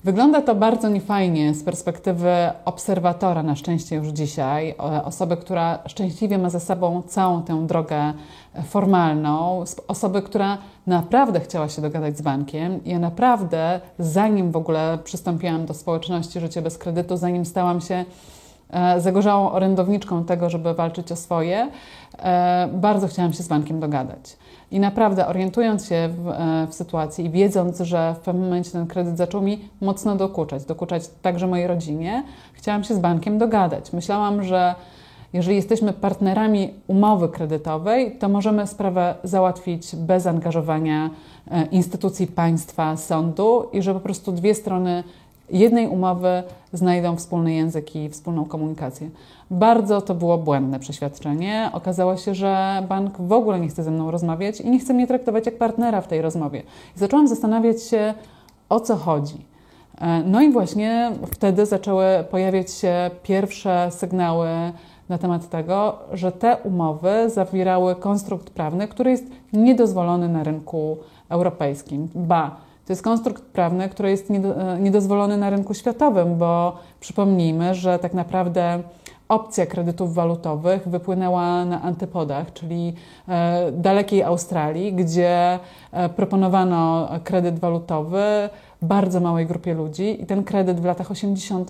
Wygląda 0.04 0.42
to 0.42 0.56
bardzo 0.56 0.90
niefajnie 0.90 1.54
z 1.54 1.64
perspektywy 1.64 2.32
obserwatora, 2.66 3.44
na 3.44 3.56
szczęście 3.56 3.96
już 3.96 4.08
dzisiaj, 4.08 4.76
osoby, 5.04 5.38
która 5.38 5.80
szczęśliwie 5.88 6.38
ma 6.38 6.50
za 6.50 6.60
sobą 6.60 7.02
całą 7.02 7.44
tę 7.44 7.68
drogę 7.68 8.14
formalną, 8.66 9.64
osoby, 9.88 10.22
która 10.22 10.58
naprawdę 10.88 11.40
chciała 11.40 11.70
się 11.70 11.82
dogadać 11.82 12.18
z 12.18 12.22
bankiem. 12.22 12.80
Ja 12.86 13.00
naprawdę, 13.00 13.82
zanim 14.00 14.52
w 14.52 14.56
ogóle 14.56 14.98
przystąpiłam 15.04 15.66
do 15.66 15.74
społeczności 15.74 16.40
Życie 16.40 16.62
bez 16.62 16.78
kredytu, 16.78 17.18
zanim 17.18 17.46
stałam 17.46 17.82
się 17.82 17.96
e, 17.96 18.06
zagorzałą 18.98 19.52
orędowniczką 19.52 20.24
tego, 20.24 20.50
żeby 20.50 20.74
walczyć 20.74 21.12
o 21.12 21.16
swoje, 21.16 21.70
e, 22.20 22.70
bardzo 22.74 23.08
chciałam 23.08 23.34
się 23.34 23.44
z 23.44 23.48
bankiem 23.48 23.80
dogadać. 23.80 24.38
I 24.72 24.80
naprawdę 24.80 25.28
orientując 25.28 25.88
się 25.88 26.10
w, 26.10 26.28
e, 26.28 26.68
w, 26.68 26.74
sytuacji 26.74 27.26
i 27.26 27.30
wiedząc, 27.30 27.80
że 27.80 28.16
w 28.18 28.20
pewnym 28.20 28.44
momencie 28.44 28.72
ten 28.72 28.88
kredyt 28.88 29.18
zaczął 29.18 29.42
mi 29.42 29.70
mocno 29.82 30.16
dokuczać, 30.16 30.66
dokuczać 30.66 31.04
także 31.22 31.48
mojej 31.48 31.68
rodzinie, 31.68 32.24
chciałam 32.54 32.84
się 32.84 32.96
z 32.96 33.00
bankiem 33.00 33.38
dogadać. 33.38 33.94
Myślałam, 33.94 34.44
że 34.44 34.76
jeżeli 35.34 35.56
jesteśmy 35.56 35.94
partnerami 35.94 36.74
umowy 36.88 37.30
kredytowej, 37.30 38.18
to 38.20 38.30
możemy 38.30 38.68
sprawę 38.68 39.16
załatwić 39.24 39.96
bez 39.96 40.28
angażowania 40.28 41.10
e, 41.52 41.66
instytucji 41.66 42.28
państwa, 42.28 42.98
sądu 42.98 43.70
i 43.74 43.82
że 43.82 43.94
po 43.94 44.00
prostu 44.00 44.32
dwie 44.32 44.56
strony 44.56 45.04
jednej 45.50 45.88
umowy 45.88 46.44
znajdą 46.74 47.16
wspólny 47.16 47.54
język 47.54 47.96
i 47.96 48.10
wspólną 48.10 48.46
komunikację. 48.46 49.10
Bardzo 49.52 50.02
to 50.02 50.16
było 50.16 50.38
błędne 50.38 50.80
przeświadczenie. 50.80 51.70
Okazało 51.74 52.18
się, 52.18 52.36
że 52.36 52.84
bank 52.90 53.18
w 53.18 53.32
ogóle 53.32 53.60
nie 53.60 53.68
chce 53.68 53.84
ze 53.84 53.92
mną 53.92 54.12
rozmawiać 54.12 54.62
i 54.62 54.70
nie 54.70 54.80
chce 54.80 54.94
mnie 54.94 55.08
traktować 55.08 55.46
jak 55.46 55.58
partnera 55.58 56.02
w 56.02 56.08
tej 56.08 56.22
rozmowie. 56.22 56.64
I 56.96 57.00
zaczęłam 57.00 57.28
zastanawiać 57.28 57.84
się, 57.84 58.14
o 58.70 58.80
co 58.80 58.96
chodzi. 58.96 59.46
E, 60.02 60.24
no 60.24 60.42
i 60.42 60.52
właśnie 60.52 61.12
wtedy 61.32 61.66
zaczęły 61.66 62.06
pojawiać 62.32 62.72
się 62.72 63.12
pierwsze 63.24 63.88
sygnały 63.92 64.48
na 65.10 65.18
temat 65.18 65.50
tego, 65.50 66.00
że 66.14 66.32
te 66.32 66.58
umowy 66.58 67.30
zawierały 67.30 67.96
konstrukt 67.96 68.50
prawny, 68.50 68.88
który 68.88 69.12
jest 69.12 69.26
niedozwolony 69.54 70.30
na 70.30 70.44
rynku 70.44 70.98
europejskim. 71.30 72.10
Ba, 72.16 72.56
to 72.86 72.94
jest 72.94 73.02
konstrukt 73.02 73.44
prawny, 73.44 73.90
który 73.90 74.10
jest 74.10 74.32
e, 74.32 74.80
niedozwolony 74.80 75.38
na 75.38 75.50
rynku 75.50 75.74
światowym, 75.74 76.38
bo 76.38 76.78
przypomnijmy, 77.00 77.76
że 77.76 78.00
tak 78.00 78.14
naprawdę 78.14 78.84
opcja 79.30 79.66
kredytów 79.66 80.14
walutowych 80.14 80.88
wypłynęła 80.88 81.66
na 81.66 81.82
antypodach, 81.82 82.54
czyli 82.54 82.94
e, 83.28 83.72
dalekiej 83.72 84.24
Australii, 84.24 84.94
gdzie 84.94 85.60
e, 85.92 86.10
proponowano 86.10 87.10
kredyt 87.24 87.60
walutowy 87.60 88.50
bardzo 88.82 89.20
małej 89.20 89.46
grupie 89.46 89.74
ludzi 89.74 90.22
i 90.22 90.26
ten 90.26 90.44
kredyt 90.44 90.80
w 90.80 90.86
latach 90.86 91.12
80. 91.12 91.70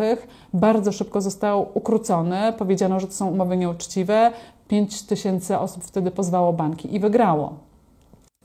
bardzo 0.54 0.92
szybko 0.92 1.22
został 1.22 1.70
ukrócony. 1.74 2.54
Powiedziano, 2.58 3.00
że 3.00 3.08
to 3.08 3.14
są 3.14 3.28
umowy 3.28 3.58
nieuczciwe. 3.58 4.32
5 4.68 5.04
tysięcy 5.04 5.58
osób 5.58 5.84
wtedy 5.84 6.12
pozwało 6.12 6.54
banki 6.54 6.96
i 6.96 7.00
wygrało. 7.00 7.73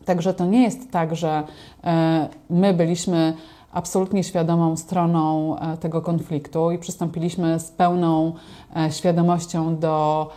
Także 0.08 0.34
to 0.34 0.46
nie 0.46 0.62
jest 0.62 0.90
tak, 0.90 1.16
że 1.16 1.42
e, 1.84 2.28
my 2.50 2.74
byliśmy 2.74 3.34
absolutnie 3.72 4.24
świadomą 4.24 4.76
stroną 4.76 5.56
e, 5.58 5.76
tego 5.76 6.02
konfliktu 6.02 6.70
i 6.70 6.78
przystąpiliśmy 6.78 7.60
z 7.60 7.70
pełną 7.70 8.32
e, 8.76 8.92
świadomością 8.92 9.76
do 9.76 10.28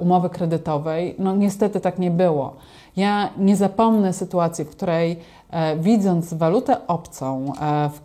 umowy 0.00 0.30
kredytowej. 0.30 1.14
No 1.18 1.36
niestety 1.36 1.80
tak 1.80 1.98
nie 1.98 2.10
było. 2.10 2.56
Ja 2.96 3.28
nie 3.38 3.56
zapomnę 3.56 4.12
sytuacji, 4.12 4.64
w 4.64 4.70
której 4.70 5.16
widząc 5.78 6.34
walutę 6.34 6.86
obcą 6.86 7.52
w, 7.92 8.00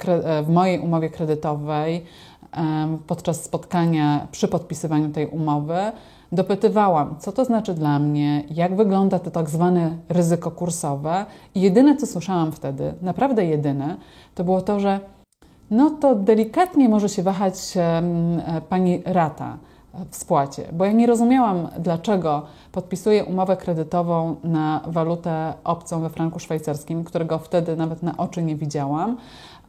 w 0.46 0.50
mojej 0.50 0.80
umowie 0.80 1.10
kredytowej 1.10 2.06
podczas 3.08 3.44
spotkania 3.44 4.28
przy 4.32 4.48
podpisywaniu 4.48 5.10
tej 5.10 5.28
umowy, 5.28 5.92
Dopytywałam, 6.36 7.16
co 7.20 7.32
to 7.32 7.46
znaczy 7.46 7.74
dla 7.74 8.00
mnie, 8.00 8.44
jak 8.50 8.76
wygląda 8.76 9.20
to 9.20 9.32
tak 9.32 9.50
zwane 9.50 9.98
ryzyko 10.10 10.52
kursowe, 10.52 11.26
i 11.56 11.62
jedyne, 11.62 11.96
co 11.96 12.08
słyszałam 12.08 12.52
wtedy, 12.52 12.94
naprawdę 13.02 13.46
jedyne, 13.46 13.98
to 14.36 14.44
było 14.44 14.62
to, 14.62 14.80
że 14.80 15.00
no 15.72 15.90
to 15.90 16.16
delikatnie 16.16 16.90
może 16.90 17.10
się 17.10 17.24
wahać 17.24 17.56
e, 17.78 18.02
pani 18.70 19.02
rata 19.06 19.58
w 20.12 20.16
spłacie, 20.16 20.64
bo 20.74 20.86
ja 20.86 20.92
nie 20.92 21.08
rozumiałam, 21.08 21.68
dlaczego 21.80 22.42
podpisuję 22.72 23.26
umowę 23.26 23.58
kredytową 23.58 24.36
na 24.44 24.82
walutę 24.88 25.54
obcą 25.64 26.02
we 26.02 26.10
franku 26.10 26.40
szwajcarskim, 26.40 27.04
którego 27.04 27.40
wtedy 27.40 27.76
nawet 27.76 28.04
na 28.04 28.18
oczy 28.18 28.44
nie 28.44 28.56
widziałam, 28.56 29.18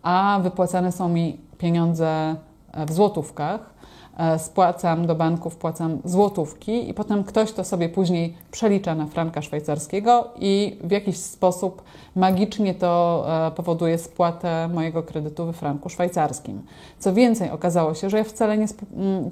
a 0.02 0.40
wypłacane 0.42 0.92
są 0.92 1.08
mi 1.08 1.40
pieniądze 1.58 2.36
w 2.86 2.92
złotówkach. 2.92 3.60
E, 3.60 3.75
spłacam 4.38 5.06
do 5.06 5.14
banku, 5.14 5.50
wpłacam 5.50 5.98
złotówki 6.04 6.90
i 6.90 6.94
potem 6.94 7.24
ktoś 7.24 7.52
to 7.52 7.64
sobie 7.64 7.88
później 7.88 8.34
przelicza 8.50 8.94
na 8.94 9.06
franka 9.06 9.42
szwajcarskiego 9.42 10.28
i 10.40 10.78
w 10.84 10.90
jakiś 10.90 11.16
sposób 11.16 11.82
magicznie 12.16 12.74
to 12.74 13.24
e, 13.46 13.50
powoduje 13.50 13.98
spłatę 13.98 14.68
mojego 14.68 15.02
kredytu 15.02 15.46
we 15.46 15.52
franku 15.52 15.88
szwajcarskim. 15.88 16.62
Co 16.98 17.14
więcej, 17.14 17.50
okazało 17.50 17.94
się, 17.94 18.10
że 18.10 18.18
ja 18.18 18.24
wcale 18.24 18.58
nie 18.58 18.66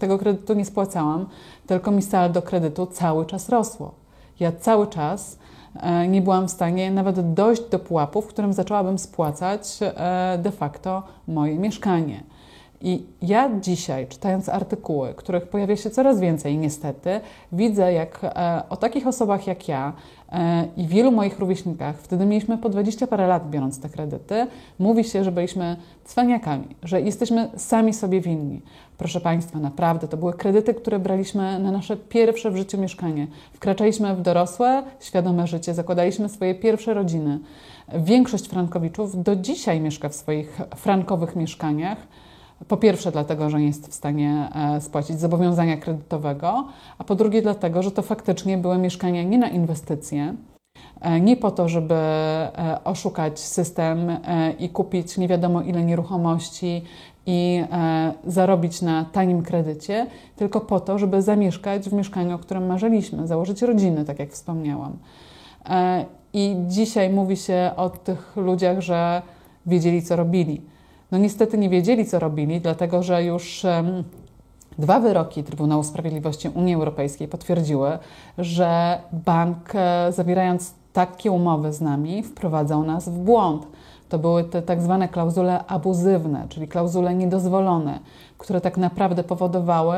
tego 0.01 0.19
kredytu 0.19 0.55
nie 0.55 0.65
spłacałam, 0.65 1.27
tylko 1.67 1.91
mi 1.91 2.03
saldo 2.03 2.43
kredytu 2.43 2.87
cały 2.87 3.27
czas 3.27 3.49
rosło. 3.49 3.95
Ja 4.41 4.53
cały 4.53 4.87
czas 4.87 5.39
e, 5.77 6.09
nie 6.09 6.23
byłam 6.23 6.49
w 6.49 6.51
stanie 6.51 6.91
nawet 6.91 7.35
dojść 7.35 7.63
do 7.71 7.79
pułapu, 7.79 8.23
w 8.23 8.27
którym 8.27 8.53
zaczęłabym 8.53 8.99
spłacać 8.99 9.79
e, 9.83 10.39
de 10.43 10.51
facto 10.51 11.03
moje 11.29 11.59
mieszkanie. 11.59 12.34
I 12.81 13.07
ja 13.23 13.51
dzisiaj, 13.61 14.07
czytając 14.07 14.49
artykuły, 14.49 15.15
których 15.15 15.49
pojawia 15.49 15.77
się 15.77 15.91
coraz 15.91 16.21
więcej, 16.21 16.59
niestety, 16.59 17.21
widzę, 17.53 17.93
jak 17.93 18.21
e, 18.25 18.63
o 18.69 18.77
takich 18.77 19.07
osobach 19.07 19.47
jak 19.47 19.69
ja 19.69 19.93
e, 20.33 20.69
i 20.77 20.87
wielu 20.87 21.13
moich 21.13 21.39
rówieśnikach, 21.39 21.99
wtedy 21.99 22.27
mieliśmy 22.27 22.59
po 22.59 22.69
20 22.69 23.07
parę 23.07 23.27
lat 23.27 23.51
biorąc 23.51 23.81
te 23.81 23.89
kredyty, 23.89 24.47
mówi 24.79 25.05
się, 25.05 25.25
że 25.25 25.33
byliśmy 25.33 25.77
cwaniakami, 26.05 26.67
że 26.83 27.01
jesteśmy 27.01 27.51
sami 27.57 27.95
sobie 27.95 28.21
winni. 28.21 28.63
Proszę 28.99 29.21
Państwa, 29.21 29.59
naprawdę, 29.59 30.09
to 30.09 30.17
były 30.17 30.33
kredyty, 30.33 30.75
które 30.75 30.99
braliśmy 30.99 31.59
na 31.59 31.71
nasze 31.71 31.97
pierwsze 31.97 32.51
w 32.51 32.57
życiu 32.57 32.79
mieszkanie. 32.79 33.27
Wkraczaliśmy 33.53 34.17
w 34.17 34.23
dorosłe, 34.23 34.83
świadome 35.01 35.47
życie, 35.47 35.75
zakładaliśmy 35.75 36.29
swoje 36.29 36.55
pierwsze 36.55 36.95
rodziny. 36.95 37.39
Większość 37.95 38.49
frankowiczów 38.49 39.23
do 39.23 39.37
dzisiaj 39.37 39.81
mieszka 39.81 40.09
w 40.09 40.15
swoich 40.15 40.61
frankowych 40.77 41.37
mieszkaniach. 41.37 41.99
Po 42.69 42.77
pierwsze, 42.77 43.13
dlatego, 43.13 43.51
że 43.51 43.61
nie 43.61 43.67
jest 43.67 43.89
w 43.89 43.95
stanie 43.95 44.49
e, 44.77 44.81
spłacić 44.81 45.21
zobowiązania 45.21 45.77
kredytowego, 45.77 46.65
a 46.99 47.05
po 47.05 47.15
drugie, 47.15 47.43
dlatego, 47.43 47.83
że 47.83 47.91
to 47.91 48.03
faktycznie 48.03 48.59
były 48.59 48.79
mieszkania 48.79 49.23
nie 49.23 49.39
na 49.39 49.49
inwestycje, 49.49 50.35
e, 51.01 51.21
nie 51.21 51.37
po 51.37 51.51
to, 51.51 51.69
żeby 51.69 51.95
e, 51.95 52.79
oszukać 52.85 53.41
system 53.41 54.17
i 54.59 54.69
kupić 54.69 55.19
nie 55.19 55.29
wiadomo 55.29 55.63
ile 55.63 55.85
nieruchomości 55.85 56.83
i 57.27 57.65
zarobić 58.27 58.83
na 58.83 59.05
tanim 59.05 59.43
kredycie, 59.43 60.07
tylko 60.37 60.61
po 60.61 60.81
to, 60.81 60.99
żeby 60.99 61.23
zamieszkać 61.23 61.89
w 61.89 61.93
mieszkaniu, 61.93 62.35
o 62.35 62.39
którym 62.39 62.67
marzyliśmy, 62.67 63.27
założyć 63.27 63.63
rodziny, 63.63 64.05
tak 64.05 64.19
jak 64.19 64.31
wspomniałam. 64.31 64.97
I 66.33 66.57
dzisiaj 66.67 67.11
mówi 67.11 67.37
się 67.37 67.71
o 67.77 67.91
tych 67.91 68.37
ludziach, 68.37 68.81
że 68.81 69.23
wiedzieli, 69.67 70.03
co 70.03 70.17
robili 70.17 70.74
no 71.15 71.19
niestety 71.19 71.59
nie 71.59 71.69
wiedzieli, 71.69 72.07
co 72.07 72.19
robili, 72.19 72.61
dlatego 72.61 73.03
że 73.03 73.25
już 73.25 73.67
dwa 74.79 75.01
wyroki 75.01 75.45
Trybunału 75.45 75.85
Sprawiedliwości 75.85 76.49
Unii 76.49 76.75
Europejskiej 76.75 77.29
potwierdziły, 77.29 77.99
że 78.39 78.99
bank, 79.13 79.75
e, 79.75 80.13
zawierając 80.13 80.75
takie 80.93 81.31
umowy 81.31 81.73
z 81.73 81.81
nami, 81.81 82.23
wprowadzał 82.23 82.83
nas 82.83 83.09
w 83.09 83.19
błąd. 83.19 83.67
To 84.09 84.19
były 84.19 84.45
te 84.45 84.63
tak 84.63 84.83
zwane 84.83 85.09
klauzule 85.09 85.65
abuzywne, 85.67 86.47
czyli 86.49 86.69
klauzule 86.69 87.15
niedozwolone, 87.15 87.99
które 88.39 88.61
tak 88.61 88.77
naprawdę 88.77 89.25
powodowały, 89.25 89.97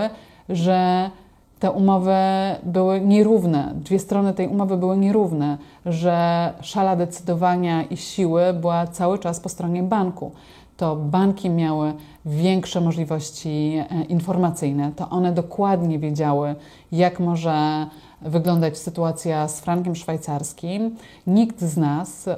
że 0.48 1.10
te 1.58 1.70
umowy 1.70 2.16
były 2.62 3.00
nierówne, 3.00 3.72
dwie 3.74 3.98
strony 3.98 4.34
tej 4.34 4.48
umowy 4.48 4.76
były 4.76 4.96
nierówne, 4.96 5.58
że 5.86 6.52
szala 6.60 6.96
decydowania 6.96 7.82
i 7.82 7.96
siły 7.96 8.52
była 8.52 8.86
cały 8.86 9.18
czas 9.18 9.40
po 9.40 9.48
stronie 9.48 9.82
banku 9.82 10.32
to 10.76 10.96
banki 10.96 11.50
miały 11.50 11.92
większe 12.26 12.80
możliwości 12.80 13.78
e, 13.90 14.02
informacyjne, 14.04 14.92
to 14.96 15.08
one 15.08 15.32
dokładnie 15.32 15.98
wiedziały, 15.98 16.54
jak 16.92 17.20
może 17.20 17.86
wyglądać 18.22 18.78
sytuacja 18.78 19.48
z 19.48 19.60
frankiem 19.60 19.94
szwajcarskim. 19.94 20.96
Nikt 21.26 21.60
z 21.60 21.76
nas, 21.76 22.28
e, 22.28 22.36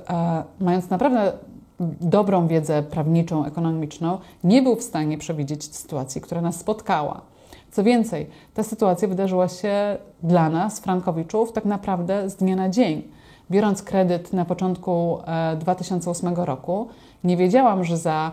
mając 0.60 0.90
naprawdę 0.90 1.32
dobrą 2.00 2.46
wiedzę 2.46 2.82
prawniczą, 2.82 3.44
ekonomiczną, 3.44 4.18
nie 4.44 4.62
był 4.62 4.76
w 4.76 4.82
stanie 4.82 5.18
przewidzieć 5.18 5.74
sytuacji, 5.76 6.20
która 6.20 6.40
nas 6.40 6.56
spotkała. 6.56 7.20
Co 7.70 7.82
więcej, 7.82 8.26
ta 8.54 8.62
sytuacja 8.62 9.08
wydarzyła 9.08 9.48
się 9.48 9.96
dla 10.22 10.50
nas, 10.50 10.80
Frankowiczów, 10.80 11.52
tak 11.52 11.64
naprawdę 11.64 12.30
z 12.30 12.36
dnia 12.36 12.56
na 12.56 12.68
dzień. 12.68 13.02
Biorąc 13.50 13.82
kredyt 13.82 14.32
na 14.32 14.44
początku 14.44 15.18
2008 15.58 16.28
e, 16.28 16.46
roku, 16.46 16.88
nie 17.24 17.36
wiedziałam, 17.36 17.84
że 17.84 17.96
za 17.96 18.32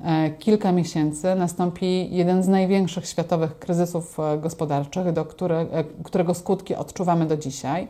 e, 0.00 0.30
kilka 0.30 0.72
miesięcy 0.72 1.34
nastąpi 1.34 2.16
jeden 2.16 2.42
z 2.42 2.48
największych 2.48 3.06
światowych 3.06 3.58
kryzysów 3.58 4.20
e, 4.20 4.38
gospodarczych, 4.38 5.12
do 5.12 5.24
które, 5.24 5.66
którego 6.04 6.34
skutki 6.34 6.74
odczuwamy 6.74 7.26
do 7.26 7.36
dzisiaj. 7.36 7.88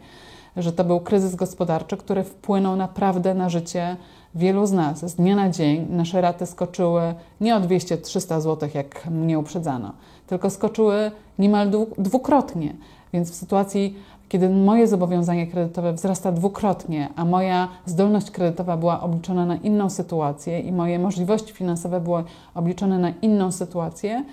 Że 0.57 0.73
to 0.73 0.85
był 0.85 1.01
kryzys 1.01 1.35
gospodarczy, 1.35 1.97
który 1.97 2.25
wpłynął 2.25 2.77
naprawdę 2.77 3.35
na 3.35 3.49
życie 3.49 3.97
wielu 4.35 4.67
z 4.67 4.73
nas. 4.73 5.11
Z 5.11 5.15
dnia 5.15 5.37
na 5.37 5.51
dzień 5.51 5.87
nasze 5.91 6.21
raty 6.21 6.47
skoczyły 6.47 7.15
nie 7.41 7.57
o 7.57 7.61
200-300 7.61 8.41
zł, 8.41 8.69
jak 8.75 9.07
mnie 9.11 9.39
uprzedzano, 9.39 9.93
tylko 10.27 10.51
skoczyły 10.51 11.11
niemal 11.39 11.71
dwukrotnie. 11.99 12.77
Więc 13.13 13.31
w 13.31 13.35
sytuacji 13.35 13.97
kiedy 14.29 14.49
moje 14.49 14.89
zobowiązanie 14.89 15.47
kredytowe 15.47 15.93
wzrasta 15.93 16.33
dwukrotnie, 16.33 17.09
a 17.17 17.25
moja 17.25 17.69
zdolność 17.87 18.31
kredytowa 18.31 18.77
była 18.77 19.01
obliczona 19.01 19.47
na 19.47 19.57
inną 19.57 19.91
sytuację 19.91 20.61
i 20.61 20.73
moje 20.73 20.99
możliwości 20.99 21.53
finansowe 21.53 22.01
były 22.01 22.25
obliczone 22.55 22.99
na 22.99 23.11
inną 23.23 23.53
sytuację, 23.53 24.25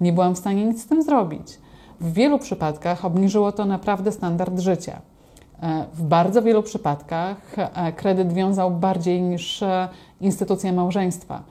nie 0.00 0.12
byłam 0.12 0.34
w 0.34 0.38
stanie 0.38 0.64
nic 0.64 0.82
z 0.82 0.86
tym 0.86 1.02
zrobić. 1.02 1.58
W 2.00 2.12
wielu 2.12 2.38
przypadkach 2.38 3.04
obniżyło 3.04 3.52
to 3.52 3.64
naprawdę 3.64 4.12
standard 4.12 4.58
życia. 4.58 5.00
E, 5.62 5.84
w 5.94 6.02
bardzo 6.02 6.42
wielu 6.42 6.62
przypadkach 6.62 7.56
e, 7.58 7.92
kredyt 7.92 8.32
wiązał 8.32 8.70
bardziej 8.70 9.22
niż 9.22 9.62
e, 9.62 9.88
instytucja 10.20 10.72
małżeństwa. 10.72 11.42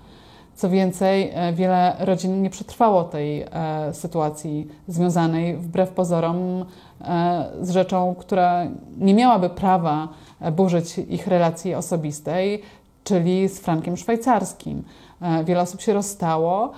Co 0.56 0.70
więcej, 0.70 1.32
e, 1.34 1.54
wiele 1.54 1.96
rodzin 2.00 2.42
nie 2.42 2.50
przetrwało 2.50 3.04
tej 3.04 3.42
e, 3.42 3.48
sytuacji 3.94 4.68
związanej 4.88 5.58
wbrew 5.58 5.90
pozorom 5.90 6.66
e, 7.02 7.46
z 7.62 7.70
rzeczą, 7.70 8.16
która 8.20 8.64
nie 8.98 9.14
miałaby 9.14 9.50
prawa 9.50 10.08
burzyć 10.52 10.98
ich 10.98 11.28
relacji 11.28 11.76
osobistej, 11.76 12.62
czyli 13.04 13.48
z 13.50 13.60
frankiem 13.60 13.98
szwajcarskim. 13.98 14.84
Wiele 15.46 15.62
osób 15.62 15.82
się 15.82 15.94
rozstało, 15.94 16.72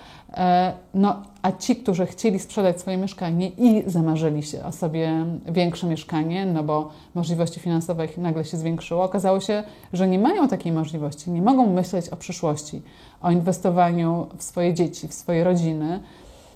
no, 0.94 1.22
a 1.46 1.52
ci, 1.52 1.76
którzy 1.76 2.06
chcieli 2.06 2.40
sprzedać 2.40 2.80
swoje 2.80 2.98
mieszkanie 2.98 3.48
i 3.48 3.84
zamarzyli 3.88 4.44
się 4.44 4.64
o 4.64 4.72
sobie 4.72 5.26
większe 5.46 5.88
mieszkanie, 5.88 6.46
no 6.46 6.64
bo 6.64 6.90
możliwości 7.16 7.60
finansowe 7.60 8.06
ich 8.06 8.18
nagle 8.18 8.46
się 8.46 8.58
zwiększyło, 8.58 9.04
okazało 9.04 9.40
się, 9.40 9.64
że 9.94 10.08
nie 10.08 10.20
mają 10.20 10.48
takiej 10.48 10.72
możliwości, 10.72 11.32
nie 11.32 11.42
mogą 11.42 11.74
myśleć 11.74 12.10
o 12.10 12.16
przyszłości, 12.16 12.82
o 13.22 13.32
inwestowaniu 13.32 14.28
w 14.38 14.44
swoje 14.44 14.74
dzieci, 14.74 15.08
w 15.08 15.14
swoje 15.14 15.44
rodziny, 15.44 16.00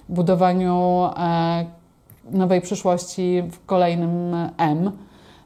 budowaniu 0.10 1.04
e, 1.18 1.66
nowej 2.32 2.62
przyszłości 2.62 3.44
w 3.52 3.66
kolejnym 3.66 4.36
M, 4.58 4.92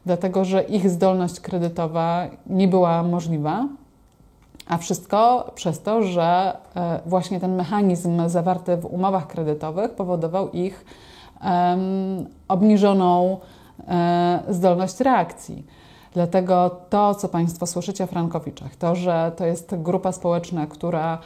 dlatego 0.05 0.45
że 0.45 0.63
ich 0.63 0.89
zdolność 0.89 1.39
kredytowa 1.39 2.27
nie 2.47 2.67
była 2.67 3.03
możliwa. 3.03 3.67
A 4.67 4.77
wszystko 4.77 5.51
przez 5.55 5.81
to, 5.81 6.03
że 6.03 6.57
e, 6.75 6.99
właśnie 7.05 7.39
ten 7.39 7.55
mechanizm 7.55 8.29
zawarty 8.29 8.77
w 8.77 8.85
umowach 8.85 9.27
kredytowych 9.27 9.91
powodował 9.91 10.51
ich 10.51 10.85
obniżoną 12.47 13.39
e, 13.87 14.43
zdolność 14.49 14.99
reakcji. 14.99 15.65
Dlatego 16.13 16.69
to, 16.89 17.15
co 17.15 17.29
Państwo 17.29 17.67
słyszycie 17.67 18.03
o 18.03 18.07
Frankowiczach, 18.07 18.75
to, 18.75 18.95
że 18.95 19.31
to 19.37 19.45
jest 19.45 19.75
grupa 19.75 20.11
społeczna, 20.11 20.67
która 20.67 21.17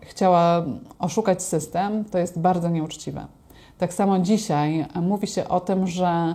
chciała 0.00 0.64
oszukać 0.98 1.42
system, 1.42 2.04
to 2.04 2.18
jest 2.18 2.38
bardzo 2.38 2.68
nieuczciwe. 2.68 3.26
Tak 3.78 3.94
samo 3.94 4.18
dzisiaj 4.18 4.86
mówi 5.02 5.26
się 5.26 5.48
o 5.48 5.60
tym, 5.60 5.86
że 5.86 6.34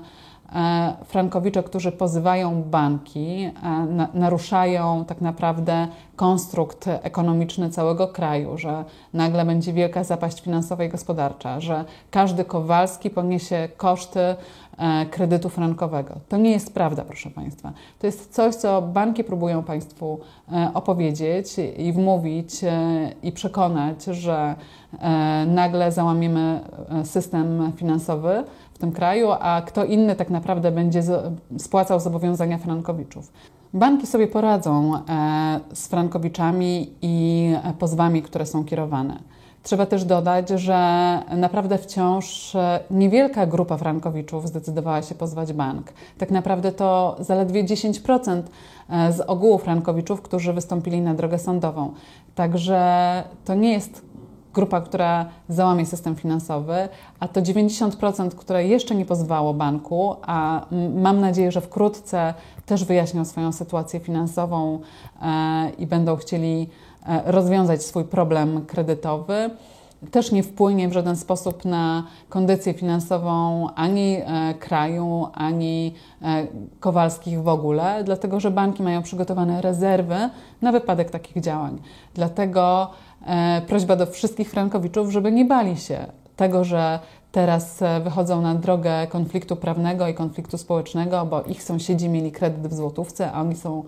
frankowicze, 1.06 1.64
którzy 1.64 1.92
pozywają 1.92 2.64
banki, 2.64 3.52
e, 3.64 4.08
naruszają 4.14 5.06
tak 5.06 5.22
naprawdę 5.22 5.88
konstrukt 6.16 6.88
ekonomiczny 6.88 7.70
całego 7.70 8.08
kraju, 8.08 8.58
że 8.58 8.86
nagle 9.14 9.46
będzie 9.46 9.74
wielka 9.74 10.04
zapaść 10.04 10.42
finansowa 10.42 10.84
i 10.84 10.90
gospodarcza, 10.90 11.60
że 11.60 11.86
każdy 12.12 12.46
Kowalski 12.46 13.10
poniesie 13.10 13.70
koszty 13.78 14.20
e, 14.20 14.36
kredytu 15.06 15.50
frankowego. 15.50 16.16
To 16.30 16.38
nie 16.38 16.52
jest 16.52 16.74
prawda, 16.74 17.04
proszę 17.06 17.30
Państwa. 17.30 17.74
To 18.00 18.08
jest 18.08 18.34
coś, 18.34 18.56
co 18.56 18.82
banki 18.82 19.24
próbują 19.24 19.64
Państwu 19.64 20.20
opowiedzieć 20.74 21.48
i 21.78 21.94
wmówić 21.94 22.52
i 23.24 23.32
przekonać, 23.32 24.04
że 24.04 24.56
nagle 25.48 25.92
załamiemy 25.92 26.62
system 27.04 27.72
finansowy 27.76 28.44
tym 28.82 28.92
kraju, 28.92 29.28
a 29.40 29.62
kto 29.66 29.86
inny 29.86 30.16
tak 30.16 30.30
naprawdę 30.30 30.72
będzie 30.72 31.04
spłacał 31.58 32.00
zobowiązania 32.00 32.58
frankowiczów. 32.58 33.32
Banki 33.74 34.08
sobie 34.08 34.28
poradzą 34.28 34.96
e, 34.96 35.60
z 35.74 35.88
frankowiczami 35.88 36.94
i 37.02 37.48
pozwami, 37.80 38.22
które 38.22 38.46
są 38.46 38.66
kierowane. 38.66 39.20
Trzeba 39.64 39.86
też 39.86 40.06
dodać, 40.06 40.50
że 40.50 40.80
naprawdę 41.38 41.78
wciąż 41.78 42.56
e, 42.56 42.80
niewielka 42.92 43.46
grupa 43.46 43.78
frankowiczów 43.78 44.48
zdecydowała 44.48 45.02
się 45.02 45.16
pozwać 45.16 45.54
bank. 45.54 45.94
Tak 46.18 46.32
naprawdę 46.32 46.72
to 46.72 47.16
zaledwie 47.20 47.64
10% 47.64 48.42
e, 48.90 49.14
z 49.14 49.22
ogółu 49.22 49.58
frankowiczów, 49.58 50.22
którzy 50.22 50.54
wystąpili 50.54 51.02
na 51.02 51.14
drogę 51.14 51.40
sądową. 51.40 51.94
Także 52.36 53.24
to 53.46 53.56
nie 53.56 53.72
jest 53.72 54.11
grupa, 54.54 54.82
która 54.82 55.26
załamie 55.50 55.86
system 55.86 56.16
finansowy, 56.16 56.90
a 57.20 57.28
to 57.28 57.42
90%, 57.42 58.30
które 58.30 58.68
jeszcze 58.68 58.96
nie 58.96 59.06
pozwało 59.06 59.54
banku, 59.54 60.16
a 60.22 60.66
mam 60.96 61.22
nadzieję, 61.22 61.52
że 61.52 61.62
wkrótce 61.62 62.34
też 62.66 62.86
wyjaśnią 62.86 63.26
swoją 63.26 63.52
sytuację 63.52 64.00
finansową 64.00 64.80
e, 65.22 65.72
i 65.78 65.88
będą 65.88 66.16
chcieli 66.16 66.70
e, 67.06 67.32
rozwiązać 67.32 67.84
swój 67.84 68.04
problem 68.04 68.66
kredytowy 68.66 69.50
też 70.12 70.32
nie 70.32 70.44
wpłynie 70.44 70.90
w 70.90 70.94
żaden 70.94 71.16
sposób 71.16 71.66
na 71.66 72.04
kondycję 72.30 72.74
finansową 72.74 73.68
ani 73.76 74.18
e, 74.18 74.54
kraju, 74.60 75.28
ani 75.34 75.94
Kowalskich 76.80 77.44
w 77.44 77.48
ogóle, 77.48 78.04
dlatego 78.04 78.40
że 78.40 78.52
banki 78.52 78.84
mają 78.84 79.02
przygotowane 79.02 79.62
rezerwy 79.62 80.30
na 80.62 80.72
wypadek 80.72 81.12
takich 81.12 81.44
działań. 81.44 81.82
Dlatego 82.14 82.90
prośba 83.68 83.96
do 83.96 84.06
wszystkich 84.06 84.50
frankowiczów, 84.50 85.12
żeby 85.12 85.32
nie 85.32 85.46
bali 85.46 85.78
się 85.78 86.06
tego, 86.36 86.64
że 86.64 87.00
teraz 87.32 87.80
wychodzą 88.04 88.42
na 88.42 88.56
drogę 88.56 89.08
konfliktu 89.08 89.56
prawnego 89.56 90.08
i 90.08 90.14
konfliktu 90.14 90.58
społecznego, 90.58 91.26
bo 91.26 91.44
ich 91.44 91.64
sąsiedzi 91.64 92.10
mieli 92.10 92.32
kredyt 92.32 92.68
w 92.68 92.74
złotówce, 92.74 93.32
a 93.32 93.42
oni 93.42 93.56
są 93.56 93.84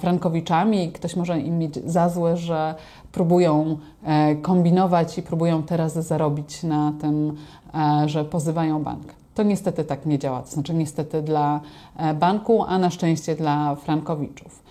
frankowiczami 0.00 0.84
i 0.84 0.92
ktoś 0.92 1.16
może 1.16 1.40
im 1.40 1.58
mieć 1.58 1.74
za 1.74 2.08
złe, 2.08 2.36
że 2.36 2.74
próbują 3.12 3.78
e, 4.04 4.36
kombinować 4.36 5.18
i 5.18 5.22
próbują 5.22 5.62
teraz 5.62 5.92
zarobić 5.92 6.62
na 6.62 6.92
tym, 7.00 7.36
e, 7.74 8.08
że 8.08 8.24
pozywają 8.24 8.82
bank. 8.82 9.14
To 9.34 9.42
niestety 9.42 9.84
tak 9.84 10.06
nie 10.06 10.18
działa, 10.18 10.42
to 10.42 10.50
znaczy 10.50 10.74
niestety 10.74 11.22
dla 11.22 11.60
e, 11.96 12.14
banku, 12.14 12.64
a 12.68 12.78
na 12.78 12.90
szczęście 12.90 13.36
dla 13.36 13.74
frankowiczów. 13.74 14.62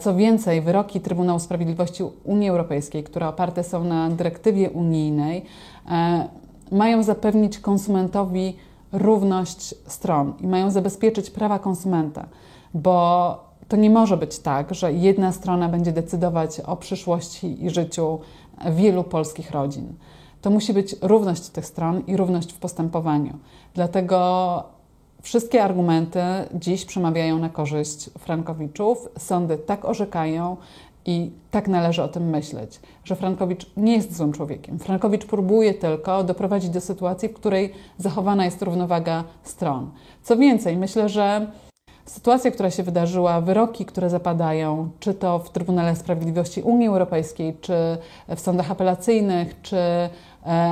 Co 0.00 0.14
więcej, 0.14 0.60
wyroki 0.60 1.00
Trybunału 1.00 1.38
Sprawiedliwości 1.38 2.02
Unii 2.24 2.48
Europejskiej, 2.48 3.04
które 3.04 3.28
oparte 3.28 3.64
są 3.64 3.84
na 3.84 4.10
dyrektywie 4.10 4.70
unijnej, 4.70 5.44
mają 6.72 7.02
zapewnić 7.02 7.58
konsumentowi 7.58 8.56
równość 8.92 9.74
stron 9.86 10.34
i 10.40 10.46
mają 10.46 10.70
zabezpieczyć 10.70 11.30
prawa 11.30 11.58
konsumenta, 11.58 12.26
bo 12.74 13.38
to 13.68 13.76
nie 13.76 13.90
może 13.90 14.16
być 14.16 14.38
tak, 14.38 14.74
że 14.74 14.92
jedna 14.92 15.32
strona 15.32 15.68
będzie 15.68 15.92
decydować 15.92 16.60
o 16.60 16.76
przyszłości 16.76 17.64
i 17.64 17.70
życiu 17.70 18.18
wielu 18.70 19.04
polskich 19.04 19.50
rodzin. 19.50 19.92
To 20.42 20.50
musi 20.50 20.72
być 20.72 20.96
równość 21.02 21.48
tych 21.48 21.66
stron 21.66 22.02
i 22.06 22.16
równość 22.16 22.52
w 22.52 22.58
postępowaniu. 22.58 23.38
Dlatego 23.74 24.64
wszystkie 25.24 25.64
argumenty 25.64 26.20
dziś 26.54 26.84
przemawiają 26.84 27.38
na 27.38 27.48
korzyść 27.48 28.10
Frankowiczów. 28.18 29.08
Sądy 29.18 29.58
tak 29.58 29.84
orzekają 29.84 30.56
i 31.06 31.30
tak 31.50 31.68
należy 31.68 32.02
o 32.02 32.08
tym 32.08 32.30
myśleć, 32.30 32.80
że 33.04 33.16
Frankowicz 33.16 33.66
nie 33.76 33.96
jest 33.96 34.16
złym 34.16 34.32
człowiekiem. 34.32 34.78
Frankowicz 34.78 35.24
próbuje 35.24 35.74
tylko 35.74 36.24
doprowadzić 36.24 36.70
do 36.70 36.80
sytuacji, 36.80 37.28
w 37.28 37.34
której 37.34 37.72
zachowana 37.98 38.44
jest 38.44 38.62
równowaga 38.62 39.24
stron. 39.42 39.90
Co 40.22 40.36
więcej, 40.36 40.76
myślę, 40.76 41.08
że 41.08 41.46
Sytuacja, 42.06 42.50
która 42.50 42.70
się 42.70 42.82
wydarzyła, 42.82 43.40
wyroki, 43.40 43.84
które 43.84 44.10
zapadają, 44.10 44.90
czy 45.00 45.14
to 45.14 45.38
w 45.38 45.50
Trybunale 45.50 45.96
Sprawiedliwości 45.96 46.62
Unii 46.62 46.88
Europejskiej, 46.88 47.56
czy 47.60 47.74
w 48.28 48.40
sądach 48.40 48.70
apelacyjnych, 48.70 49.62
czy 49.62 49.76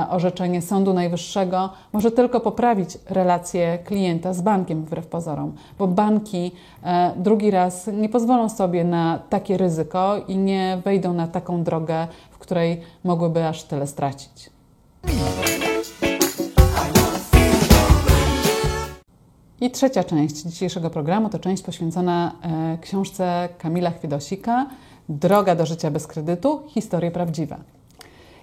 orzeczenie 0.09 0.61
Sądu 0.61 0.93
Najwyższego, 0.93 1.69
może 1.93 2.11
tylko 2.11 2.39
poprawić 2.39 2.97
relacje 3.09 3.79
klienta 3.85 4.33
z 4.33 4.41
bankiem 4.41 4.85
wbrew 4.85 5.07
pozorom, 5.07 5.55
bo 5.79 5.87
banki 5.87 6.51
e, 6.83 7.11
drugi 7.15 7.51
raz 7.51 7.89
nie 7.93 8.09
pozwolą 8.09 8.49
sobie 8.49 8.83
na 8.83 9.19
takie 9.29 9.57
ryzyko 9.57 10.17
i 10.27 10.37
nie 10.37 10.81
wejdą 10.85 11.13
na 11.13 11.27
taką 11.27 11.63
drogę, 11.63 12.07
w 12.31 12.37
której 12.37 12.81
mogłyby 13.03 13.47
aż 13.47 13.63
tyle 13.63 13.87
stracić. 13.87 14.49
I 19.61 19.71
trzecia 19.71 20.03
część 20.03 20.35
dzisiejszego 20.35 20.89
programu 20.89 21.29
to 21.29 21.39
część 21.39 21.63
poświęcona 21.63 22.31
e, 22.41 22.77
książce 22.81 23.49
Kamila 23.57 23.91
Chwiedosika 23.91 24.65
Droga 25.09 25.55
do 25.55 25.65
życia 25.65 25.91
bez 25.91 26.07
kredytu 26.07 26.63
historie 26.67 27.11
prawdziwe. 27.11 27.57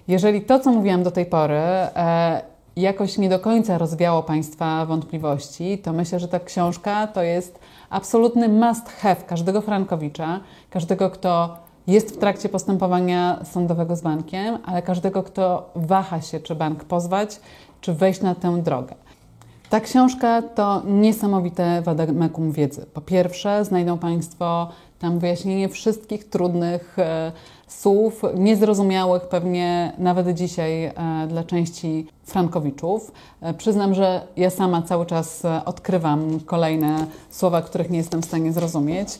Jeżeli 0.07 0.41
to, 0.41 0.59
co 0.59 0.71
mówiłam 0.71 1.03
do 1.03 1.11
tej 1.11 1.25
pory, 1.25 1.55
e, 1.55 2.41
jakoś 2.75 3.17
nie 3.17 3.29
do 3.29 3.39
końca 3.39 3.77
rozwiało 3.77 4.23
Państwa 4.23 4.85
wątpliwości, 4.85 5.77
to 5.77 5.93
myślę, 5.93 6.19
że 6.19 6.27
ta 6.27 6.39
książka 6.39 7.07
to 7.07 7.23
jest 7.23 7.59
absolutny 7.89 8.49
must 8.49 8.89
have 8.89 9.15
każdego 9.15 9.61
Frankowicza, 9.61 10.39
każdego, 10.69 11.09
kto 11.09 11.57
jest 11.87 12.15
w 12.15 12.17
trakcie 12.17 12.49
postępowania 12.49 13.39
sądowego 13.43 13.95
z 13.95 14.01
bankiem, 14.01 14.57
ale 14.65 14.81
każdego, 14.81 15.23
kto 15.23 15.69
waha 15.75 16.21
się, 16.21 16.39
czy 16.39 16.55
bank 16.55 16.83
pozwać, 16.83 17.39
czy 17.81 17.93
wejść 17.93 18.21
na 18.21 18.35
tę 18.35 18.61
drogę. 18.61 18.95
Ta 19.69 19.79
książka 19.79 20.41
to 20.41 20.81
niesamowite 20.85 21.81
wademekum 21.81 22.51
wiedzy. 22.51 22.85
Po 22.93 23.01
pierwsze, 23.01 23.65
znajdą 23.65 23.97
Państwo 23.97 24.69
tam 24.99 25.19
wyjaśnienie 25.19 25.69
wszystkich 25.69 26.29
trudnych 26.29 26.99
e, 26.99 27.31
słów, 27.73 28.21
niezrozumiałych 28.35 29.23
pewnie 29.27 29.93
nawet 29.97 30.33
dzisiaj 30.33 30.85
e, 30.85 30.93
dla 31.27 31.43
części 31.43 32.07
Frankowiczów. 32.31 33.11
E, 33.41 33.53
przyznam, 33.53 33.93
że 33.93 34.27
ja 34.37 34.49
sama 34.49 34.81
cały 34.81 35.05
czas 35.05 35.43
odkrywam 35.65 36.39
kolejne 36.39 37.07
słowa, 37.29 37.61
których 37.61 37.89
nie 37.89 37.97
jestem 37.97 38.21
w 38.21 38.25
stanie 38.25 38.53
zrozumieć. 38.53 39.19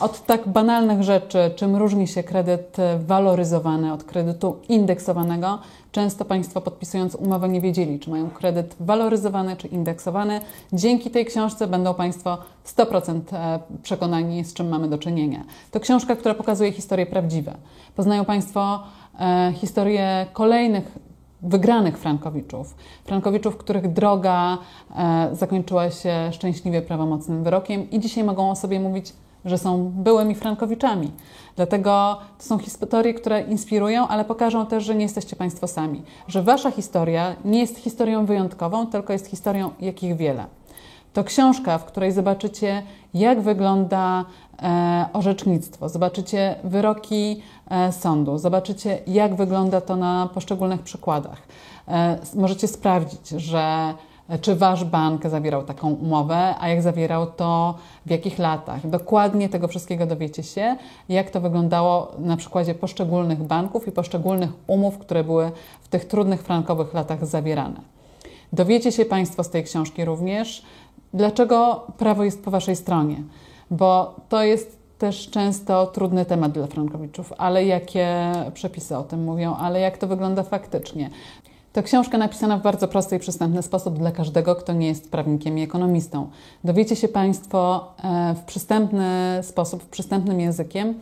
Od 0.00 0.26
tak 0.26 0.48
banalnych 0.48 1.02
rzeczy, 1.02 1.50
czym 1.56 1.76
różni 1.76 2.08
się 2.08 2.22
kredyt 2.22 2.76
waloryzowany 3.06 3.92
od 3.92 4.04
kredytu 4.04 4.56
indeksowanego, 4.68 5.58
Często 5.94 6.24
Państwo 6.24 6.60
podpisując 6.60 7.14
umowę 7.14 7.48
nie 7.48 7.60
wiedzieli, 7.60 7.98
czy 7.98 8.10
mają 8.10 8.30
kredyt 8.30 8.76
waloryzowany, 8.80 9.56
czy 9.56 9.68
indeksowany. 9.68 10.40
Dzięki 10.72 11.10
tej 11.10 11.24
książce 11.24 11.66
będą 11.66 11.94
Państwo 11.94 12.38
100% 12.66 13.20
e, 13.32 13.58
przekonani, 13.82 14.44
z 14.44 14.54
czym 14.54 14.68
mamy 14.68 14.88
do 14.88 14.98
czynienia. 14.98 15.44
To 15.70 15.80
książka, 15.80 16.16
która 16.16 16.34
pokazuje 16.34 16.72
historie 16.72 17.06
prawdziwe. 17.06 17.54
Poznają 17.96 18.24
Państwo 18.24 18.82
e, 19.20 19.52
historię 19.56 20.26
kolejnych 20.32 20.98
wygranych 21.44 21.98
Frankowiczów. 21.98 22.74
Frankowiczów, 23.04 23.56
których 23.56 23.92
droga 23.92 24.58
e, 24.96 25.28
zakończyła 25.32 25.90
się 25.90 26.32
szczęśliwie 26.32 26.82
prawomocnym 26.82 27.44
wyrokiem 27.44 27.90
i 27.90 28.00
dzisiaj 28.00 28.24
mogą 28.24 28.50
o 28.50 28.56
sobie 28.56 28.80
mówić 28.80 29.12
że 29.44 29.58
są 29.58 29.92
byłymi 29.94 30.34
Frankowiczami. 30.34 31.10
Dlatego 31.56 32.18
to 32.38 32.44
są 32.44 32.58
historie, 32.58 33.14
które 33.14 33.40
inspirują, 33.40 34.08
ale 34.08 34.24
pokażą 34.24 34.66
też, 34.66 34.84
że 34.84 34.94
nie 34.94 35.02
jesteście 35.02 35.36
Państwo 35.36 35.66
sami. 35.66 36.02
Że 36.28 36.42
Wasza 36.42 36.70
historia 36.70 37.36
nie 37.44 37.60
jest 37.60 37.78
historią 37.78 38.26
wyjątkową, 38.26 38.86
tylko 38.86 39.12
jest 39.12 39.26
historią 39.26 39.70
jakich 39.80 40.16
wiele. 40.16 40.46
To 41.14 41.24
książka, 41.24 41.78
w 41.78 41.84
której 41.84 42.12
zobaczycie, 42.12 42.82
jak 43.14 43.40
wygląda 43.40 44.24
e, 44.62 45.06
orzecznictwo, 45.12 45.88
zobaczycie 45.88 46.54
wyroki 46.64 47.42
e, 47.70 47.92
sądu, 47.92 48.38
zobaczycie, 48.38 48.98
jak 49.06 49.34
wygląda 49.34 49.80
to 49.80 49.96
na 49.96 50.28
poszczególnych 50.34 50.82
przykładach. 50.82 51.42
E, 51.88 52.18
możecie 52.34 52.68
sprawdzić, 52.68 53.28
że 53.28 53.94
czy 54.40 54.56
wasz 54.56 54.84
bank 54.84 55.26
zawierał 55.26 55.62
taką 55.62 55.90
umowę, 55.90 56.54
a 56.60 56.68
jak 56.68 56.82
zawierał, 56.82 57.26
to 57.26 57.74
w 58.06 58.10
jakich 58.10 58.38
latach. 58.38 58.88
Dokładnie 58.90 59.48
tego 59.48 59.68
wszystkiego 59.68 60.06
dowiecie 60.06 60.42
się, 60.42 60.76
jak 61.08 61.30
to 61.30 61.40
wyglądało 61.40 62.12
na 62.18 62.36
przykładzie 62.36 62.74
poszczególnych 62.74 63.42
banków 63.42 63.88
i 63.88 63.92
poszczególnych 63.92 64.50
umów, 64.66 64.98
które 64.98 65.24
były 65.24 65.50
w 65.82 65.88
tych 65.88 66.04
trudnych 66.04 66.42
frankowych 66.42 66.94
latach 66.94 67.26
zawierane. 67.26 67.94
Dowiecie 68.54 68.92
się 68.92 69.04
Państwo 69.04 69.44
z 69.44 69.50
tej 69.50 69.64
książki 69.64 70.04
również, 70.04 70.62
dlaczego 71.14 71.86
prawo 71.98 72.24
jest 72.24 72.44
po 72.44 72.50
Waszej 72.50 72.76
stronie, 72.76 73.16
bo 73.70 74.16
to 74.28 74.42
jest 74.42 74.78
też 74.98 75.30
często 75.30 75.86
trudny 75.86 76.24
temat 76.24 76.52
dla 76.52 76.66
frankowiczów, 76.66 77.32
ale 77.38 77.64
jakie 77.64 78.32
przepisy 78.54 78.96
o 78.96 79.02
tym 79.02 79.24
mówią, 79.24 79.56
ale 79.56 79.80
jak 79.80 79.98
to 79.98 80.06
wygląda 80.06 80.42
faktycznie. 80.42 81.10
To 81.74 81.82
książka 81.82 82.18
napisana 82.18 82.58
w 82.58 82.62
bardzo 82.62 82.88
prosty 82.88 83.16
i 83.16 83.18
przystępny 83.18 83.62
sposób 83.62 83.98
dla 83.98 84.12
każdego, 84.12 84.56
kto 84.56 84.72
nie 84.72 84.86
jest 84.86 85.10
prawnikiem 85.10 85.58
i 85.58 85.62
ekonomistą. 85.62 86.30
Dowiecie 86.64 86.96
się 86.96 87.08
Państwo 87.08 87.92
e, 88.04 88.34
w 88.34 88.42
przystępny 88.42 89.40
sposób, 89.42 89.82
w 89.82 89.86
przystępnym 89.86 90.40
językiem, 90.40 90.94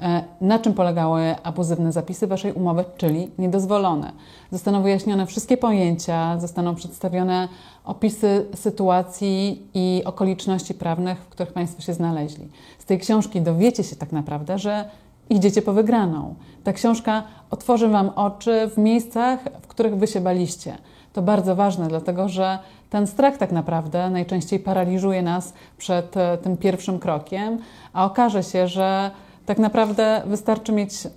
e, 0.00 0.24
na 0.40 0.58
czym 0.58 0.74
polegały 0.74 1.34
abuzywne 1.42 1.92
zapisy 1.92 2.26
Waszej 2.26 2.52
umowy, 2.52 2.84
czyli 2.96 3.30
niedozwolone. 3.38 4.12
Zostaną 4.52 4.82
wyjaśnione 4.82 5.26
wszystkie 5.26 5.56
pojęcia, 5.56 6.38
zostaną 6.38 6.74
przedstawione 6.74 7.48
opisy 7.88 8.46
sytuacji 8.54 9.66
i 9.74 10.02
okoliczności 10.04 10.74
prawnych, 10.74 11.18
w 11.18 11.28
których 11.28 11.52
Państwo 11.52 11.82
się 11.82 11.94
znaleźli. 11.94 12.48
Z 12.78 12.84
tej 12.84 12.98
książki 12.98 13.40
dowiecie 13.40 13.84
się 13.84 13.96
tak 13.96 14.12
naprawdę, 14.12 14.58
że 14.58 14.84
idziecie 15.30 15.62
po 15.62 15.72
wygraną. 15.72 16.34
Ta 16.64 16.72
książka 16.72 17.22
otworzy 17.50 17.88
Wam 17.88 18.10
oczy 18.16 18.70
w 18.74 18.78
miejscach, 18.78 19.40
w 19.62 19.66
których 19.66 19.96
Wy 19.96 20.06
się 20.06 20.20
baliście. 20.20 20.78
To 21.12 21.22
bardzo 21.22 21.56
ważne, 21.56 21.88
dlatego 21.88 22.28
że 22.28 22.58
ten 22.90 23.06
strach 23.06 23.36
tak 23.36 23.52
naprawdę 23.52 24.10
najczęściej 24.10 24.60
paraliżuje 24.60 25.22
nas 25.22 25.52
przed 25.78 26.16
e, 26.16 26.38
tym 26.38 26.56
pierwszym 26.56 26.98
krokiem, 26.98 27.58
a 27.92 28.04
okaże 28.04 28.42
się, 28.42 28.68
że 28.68 29.10
tak 29.46 29.58
naprawdę 29.58 30.22
wystarczy 30.26 30.72
mieć 30.72 31.06
e, 31.06 31.10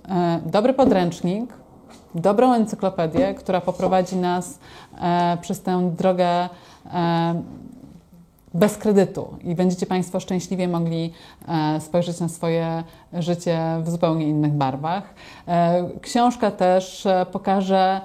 dobry 0.46 0.72
podręcznik, 0.72 1.61
dobrą 2.14 2.52
encyklopedię, 2.54 3.34
która 3.34 3.60
poprowadzi 3.60 4.16
nas 4.16 4.58
e, 5.00 5.38
przez 5.40 5.62
tę 5.62 5.90
drogę 5.96 6.48
e, 6.92 7.42
bez 8.54 8.76
kredytu 8.76 9.28
i 9.44 9.54
będziecie 9.54 9.86
Państwo 9.86 10.20
szczęśliwie 10.20 10.68
mogli 10.68 11.12
e, 11.48 11.80
spojrzeć 11.80 12.20
na 12.20 12.28
swoje 12.28 12.84
życie 13.12 13.60
w 13.82 13.90
zupełnie 13.90 14.28
innych 14.28 14.52
barwach. 14.52 15.14
E, 15.48 15.84
książka 16.00 16.50
też 16.50 17.06
e, 17.06 17.26
pokaże, 17.32 18.00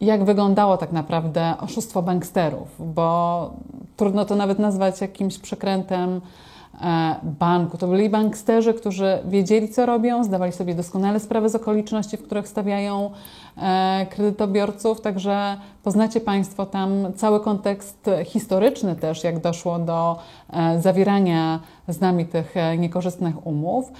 jak 0.00 0.24
wyglądało 0.24 0.76
tak 0.76 0.92
naprawdę 0.92 1.54
oszustwo 1.60 2.02
banksterów, 2.02 2.68
bo 2.78 3.50
trudno 3.96 4.24
to 4.24 4.36
nawet 4.36 4.58
nazwać 4.58 5.00
jakimś 5.00 5.38
przekrętem 5.38 6.20
banku. 7.22 7.78
To 7.78 7.86
byli 7.86 8.10
banksterzy, 8.10 8.74
którzy 8.74 9.18
wiedzieli, 9.24 9.68
co 9.68 9.86
robią, 9.86 10.24
zdawali 10.24 10.52
sobie 10.52 10.74
doskonale 10.74 11.20
sprawę 11.20 11.48
z 11.48 11.54
okoliczności, 11.54 12.16
w 12.16 12.22
których 12.22 12.48
stawiają 12.48 13.10
E, 13.62 14.06
kredytobiorców, 14.10 15.00
także 15.00 15.56
poznacie 15.82 16.20
Państwo 16.20 16.66
tam 16.66 17.12
cały 17.16 17.40
kontekst 17.40 18.10
historyczny 18.24 18.96
też, 18.96 19.24
jak 19.24 19.40
doszło 19.40 19.78
do 19.78 20.18
e, 20.50 20.80
zawierania 20.80 21.60
z 21.88 22.00
nami 22.00 22.26
tych 22.26 22.56
e, 22.56 22.78
niekorzystnych 22.78 23.46
umów. 23.46 23.92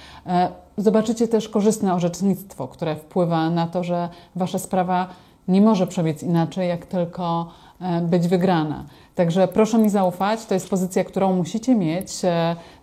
Zobaczycie 0.77 1.27
też 1.27 1.49
korzystne 1.49 1.93
orzecznictwo, 1.93 2.67
które 2.67 2.95
wpływa 2.95 3.49
na 3.49 3.67
to, 3.67 3.83
że 3.83 4.09
Wasza 4.35 4.59
sprawa 4.59 5.07
nie 5.51 5.61
może 5.61 5.87
przebiec 5.87 6.23
inaczej, 6.23 6.69
jak 6.69 6.85
tylko 6.85 7.47
być 8.01 8.27
wygrana. 8.27 8.85
Także 9.15 9.47
proszę 9.47 9.77
mi 9.77 9.89
zaufać, 9.89 10.45
to 10.45 10.53
jest 10.53 10.69
pozycja, 10.69 11.03
którą 11.03 11.35
musicie 11.35 11.75
mieć. 11.75 12.11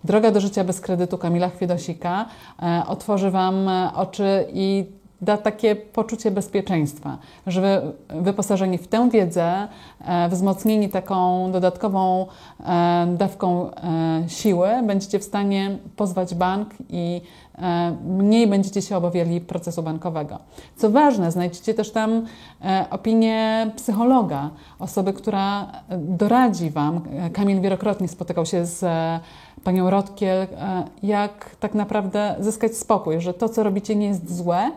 Droga 0.03 0.31
do 0.31 0.41
życia 0.41 0.63
bez 0.63 0.81
kredytu 0.81 1.17
Kamila 1.17 1.49
Chwiedosika 1.49 2.25
otworzy 2.87 3.31
Wam 3.31 3.69
oczy 3.95 4.45
i 4.53 4.85
da 5.21 5.37
takie 5.37 5.75
poczucie 5.75 6.31
bezpieczeństwa, 6.31 7.17
że 7.47 7.61
wy, 7.61 7.91
wyposażeni 8.21 8.77
w 8.77 8.87
tę 8.87 9.09
wiedzę, 9.09 9.67
e, 10.05 10.29
wzmocnieni 10.29 10.89
taką 10.89 11.51
dodatkową 11.51 12.25
e, 12.59 13.07
dawką 13.17 13.71
e, 13.71 14.23
siły, 14.27 14.69
będziecie 14.83 15.19
w 15.19 15.23
stanie 15.23 15.77
pozwać 15.95 16.35
bank 16.35 16.69
i 16.89 17.21
mniej 18.05 18.47
będziecie 18.47 18.81
się 18.81 18.97
obawiali 18.97 19.41
procesu 19.41 19.83
bankowego. 19.83 20.39
Co 20.75 20.89
ważne, 20.89 21.31
znajdziecie 21.31 21.73
też 21.73 21.91
tam 21.91 22.25
opinię 22.89 23.71
psychologa, 23.75 24.49
osoby, 24.79 25.13
która 25.13 25.71
doradzi 25.97 26.69
Wam. 26.69 27.01
Kamil 27.33 27.61
wielokrotnie 27.61 28.07
spotykał 28.07 28.45
się 28.45 28.65
z 28.65 28.85
panią 29.63 29.89
Rodkiel, 29.89 30.47
jak 31.03 31.55
tak 31.59 31.73
naprawdę 31.73 32.35
zyskać 32.39 32.77
spokój, 32.77 33.21
że 33.21 33.33
to, 33.33 33.49
co 33.49 33.63
robicie, 33.63 33.95
nie 33.95 34.07
jest 34.07 34.35
złe, 34.35 34.71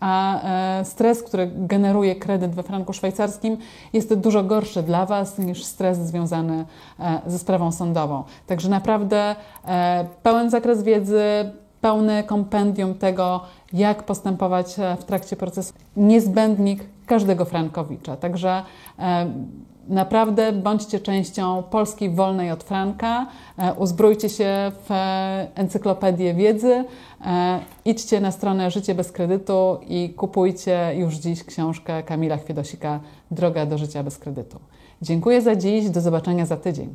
a 0.00 0.42
e, 0.80 0.84
stres, 0.84 1.22
który 1.22 1.50
generuje 1.54 2.16
kredyt 2.16 2.54
we 2.54 2.62
franku 2.62 2.92
szwajcarskim, 2.92 3.56
jest 3.92 4.14
dużo 4.14 4.42
gorszy 4.42 4.82
dla 4.82 5.06
Was 5.06 5.38
niż 5.38 5.64
stres 5.64 5.98
związany 5.98 6.64
e, 7.00 7.20
ze 7.26 7.38
sprawą 7.38 7.72
sądową. 7.72 8.24
Także 8.46 8.68
naprawdę 8.68 9.36
e, 9.64 10.06
pełen 10.22 10.50
zakres 10.50 10.82
wiedzy, 10.82 11.22
pełne 11.80 12.24
kompendium 12.24 12.94
tego, 12.94 13.40
jak 13.72 14.02
postępować 14.02 14.76
w 15.00 15.04
trakcie 15.04 15.36
procesu. 15.36 15.74
Niezbędnik 15.96 16.84
każdego 17.06 17.44
frankowicza. 17.44 18.16
Także 18.16 18.62
Naprawdę 19.90 20.52
bądźcie 20.52 21.00
częścią 21.00 21.62
Polski 21.62 22.10
wolnej 22.10 22.50
od 22.50 22.64
franka, 22.64 23.26
e, 23.58 23.74
uzbrójcie 23.74 24.28
się 24.28 24.72
w 24.88 24.90
encyklopedię 25.54 26.34
wiedzy, 26.34 26.84
e, 27.24 27.60
idźcie 27.84 28.20
na 28.20 28.30
stronę 28.30 28.70
Życie 28.70 28.94
bez 28.94 29.12
kredytu 29.12 29.78
i 29.88 30.14
kupujcie 30.16 30.94
już 30.96 31.14
dziś 31.14 31.44
książkę 31.44 32.02
Kamila 32.02 32.36
Chwiedosika 32.36 33.00
Droga 33.30 33.66
do 33.66 33.78
życia 33.78 34.02
bez 34.02 34.18
kredytu. 34.18 34.58
Dziękuję 35.02 35.42
za 35.42 35.56
dziś, 35.56 35.90
do 35.90 36.00
zobaczenia 36.00 36.46
za 36.46 36.56
tydzień. 36.56 36.94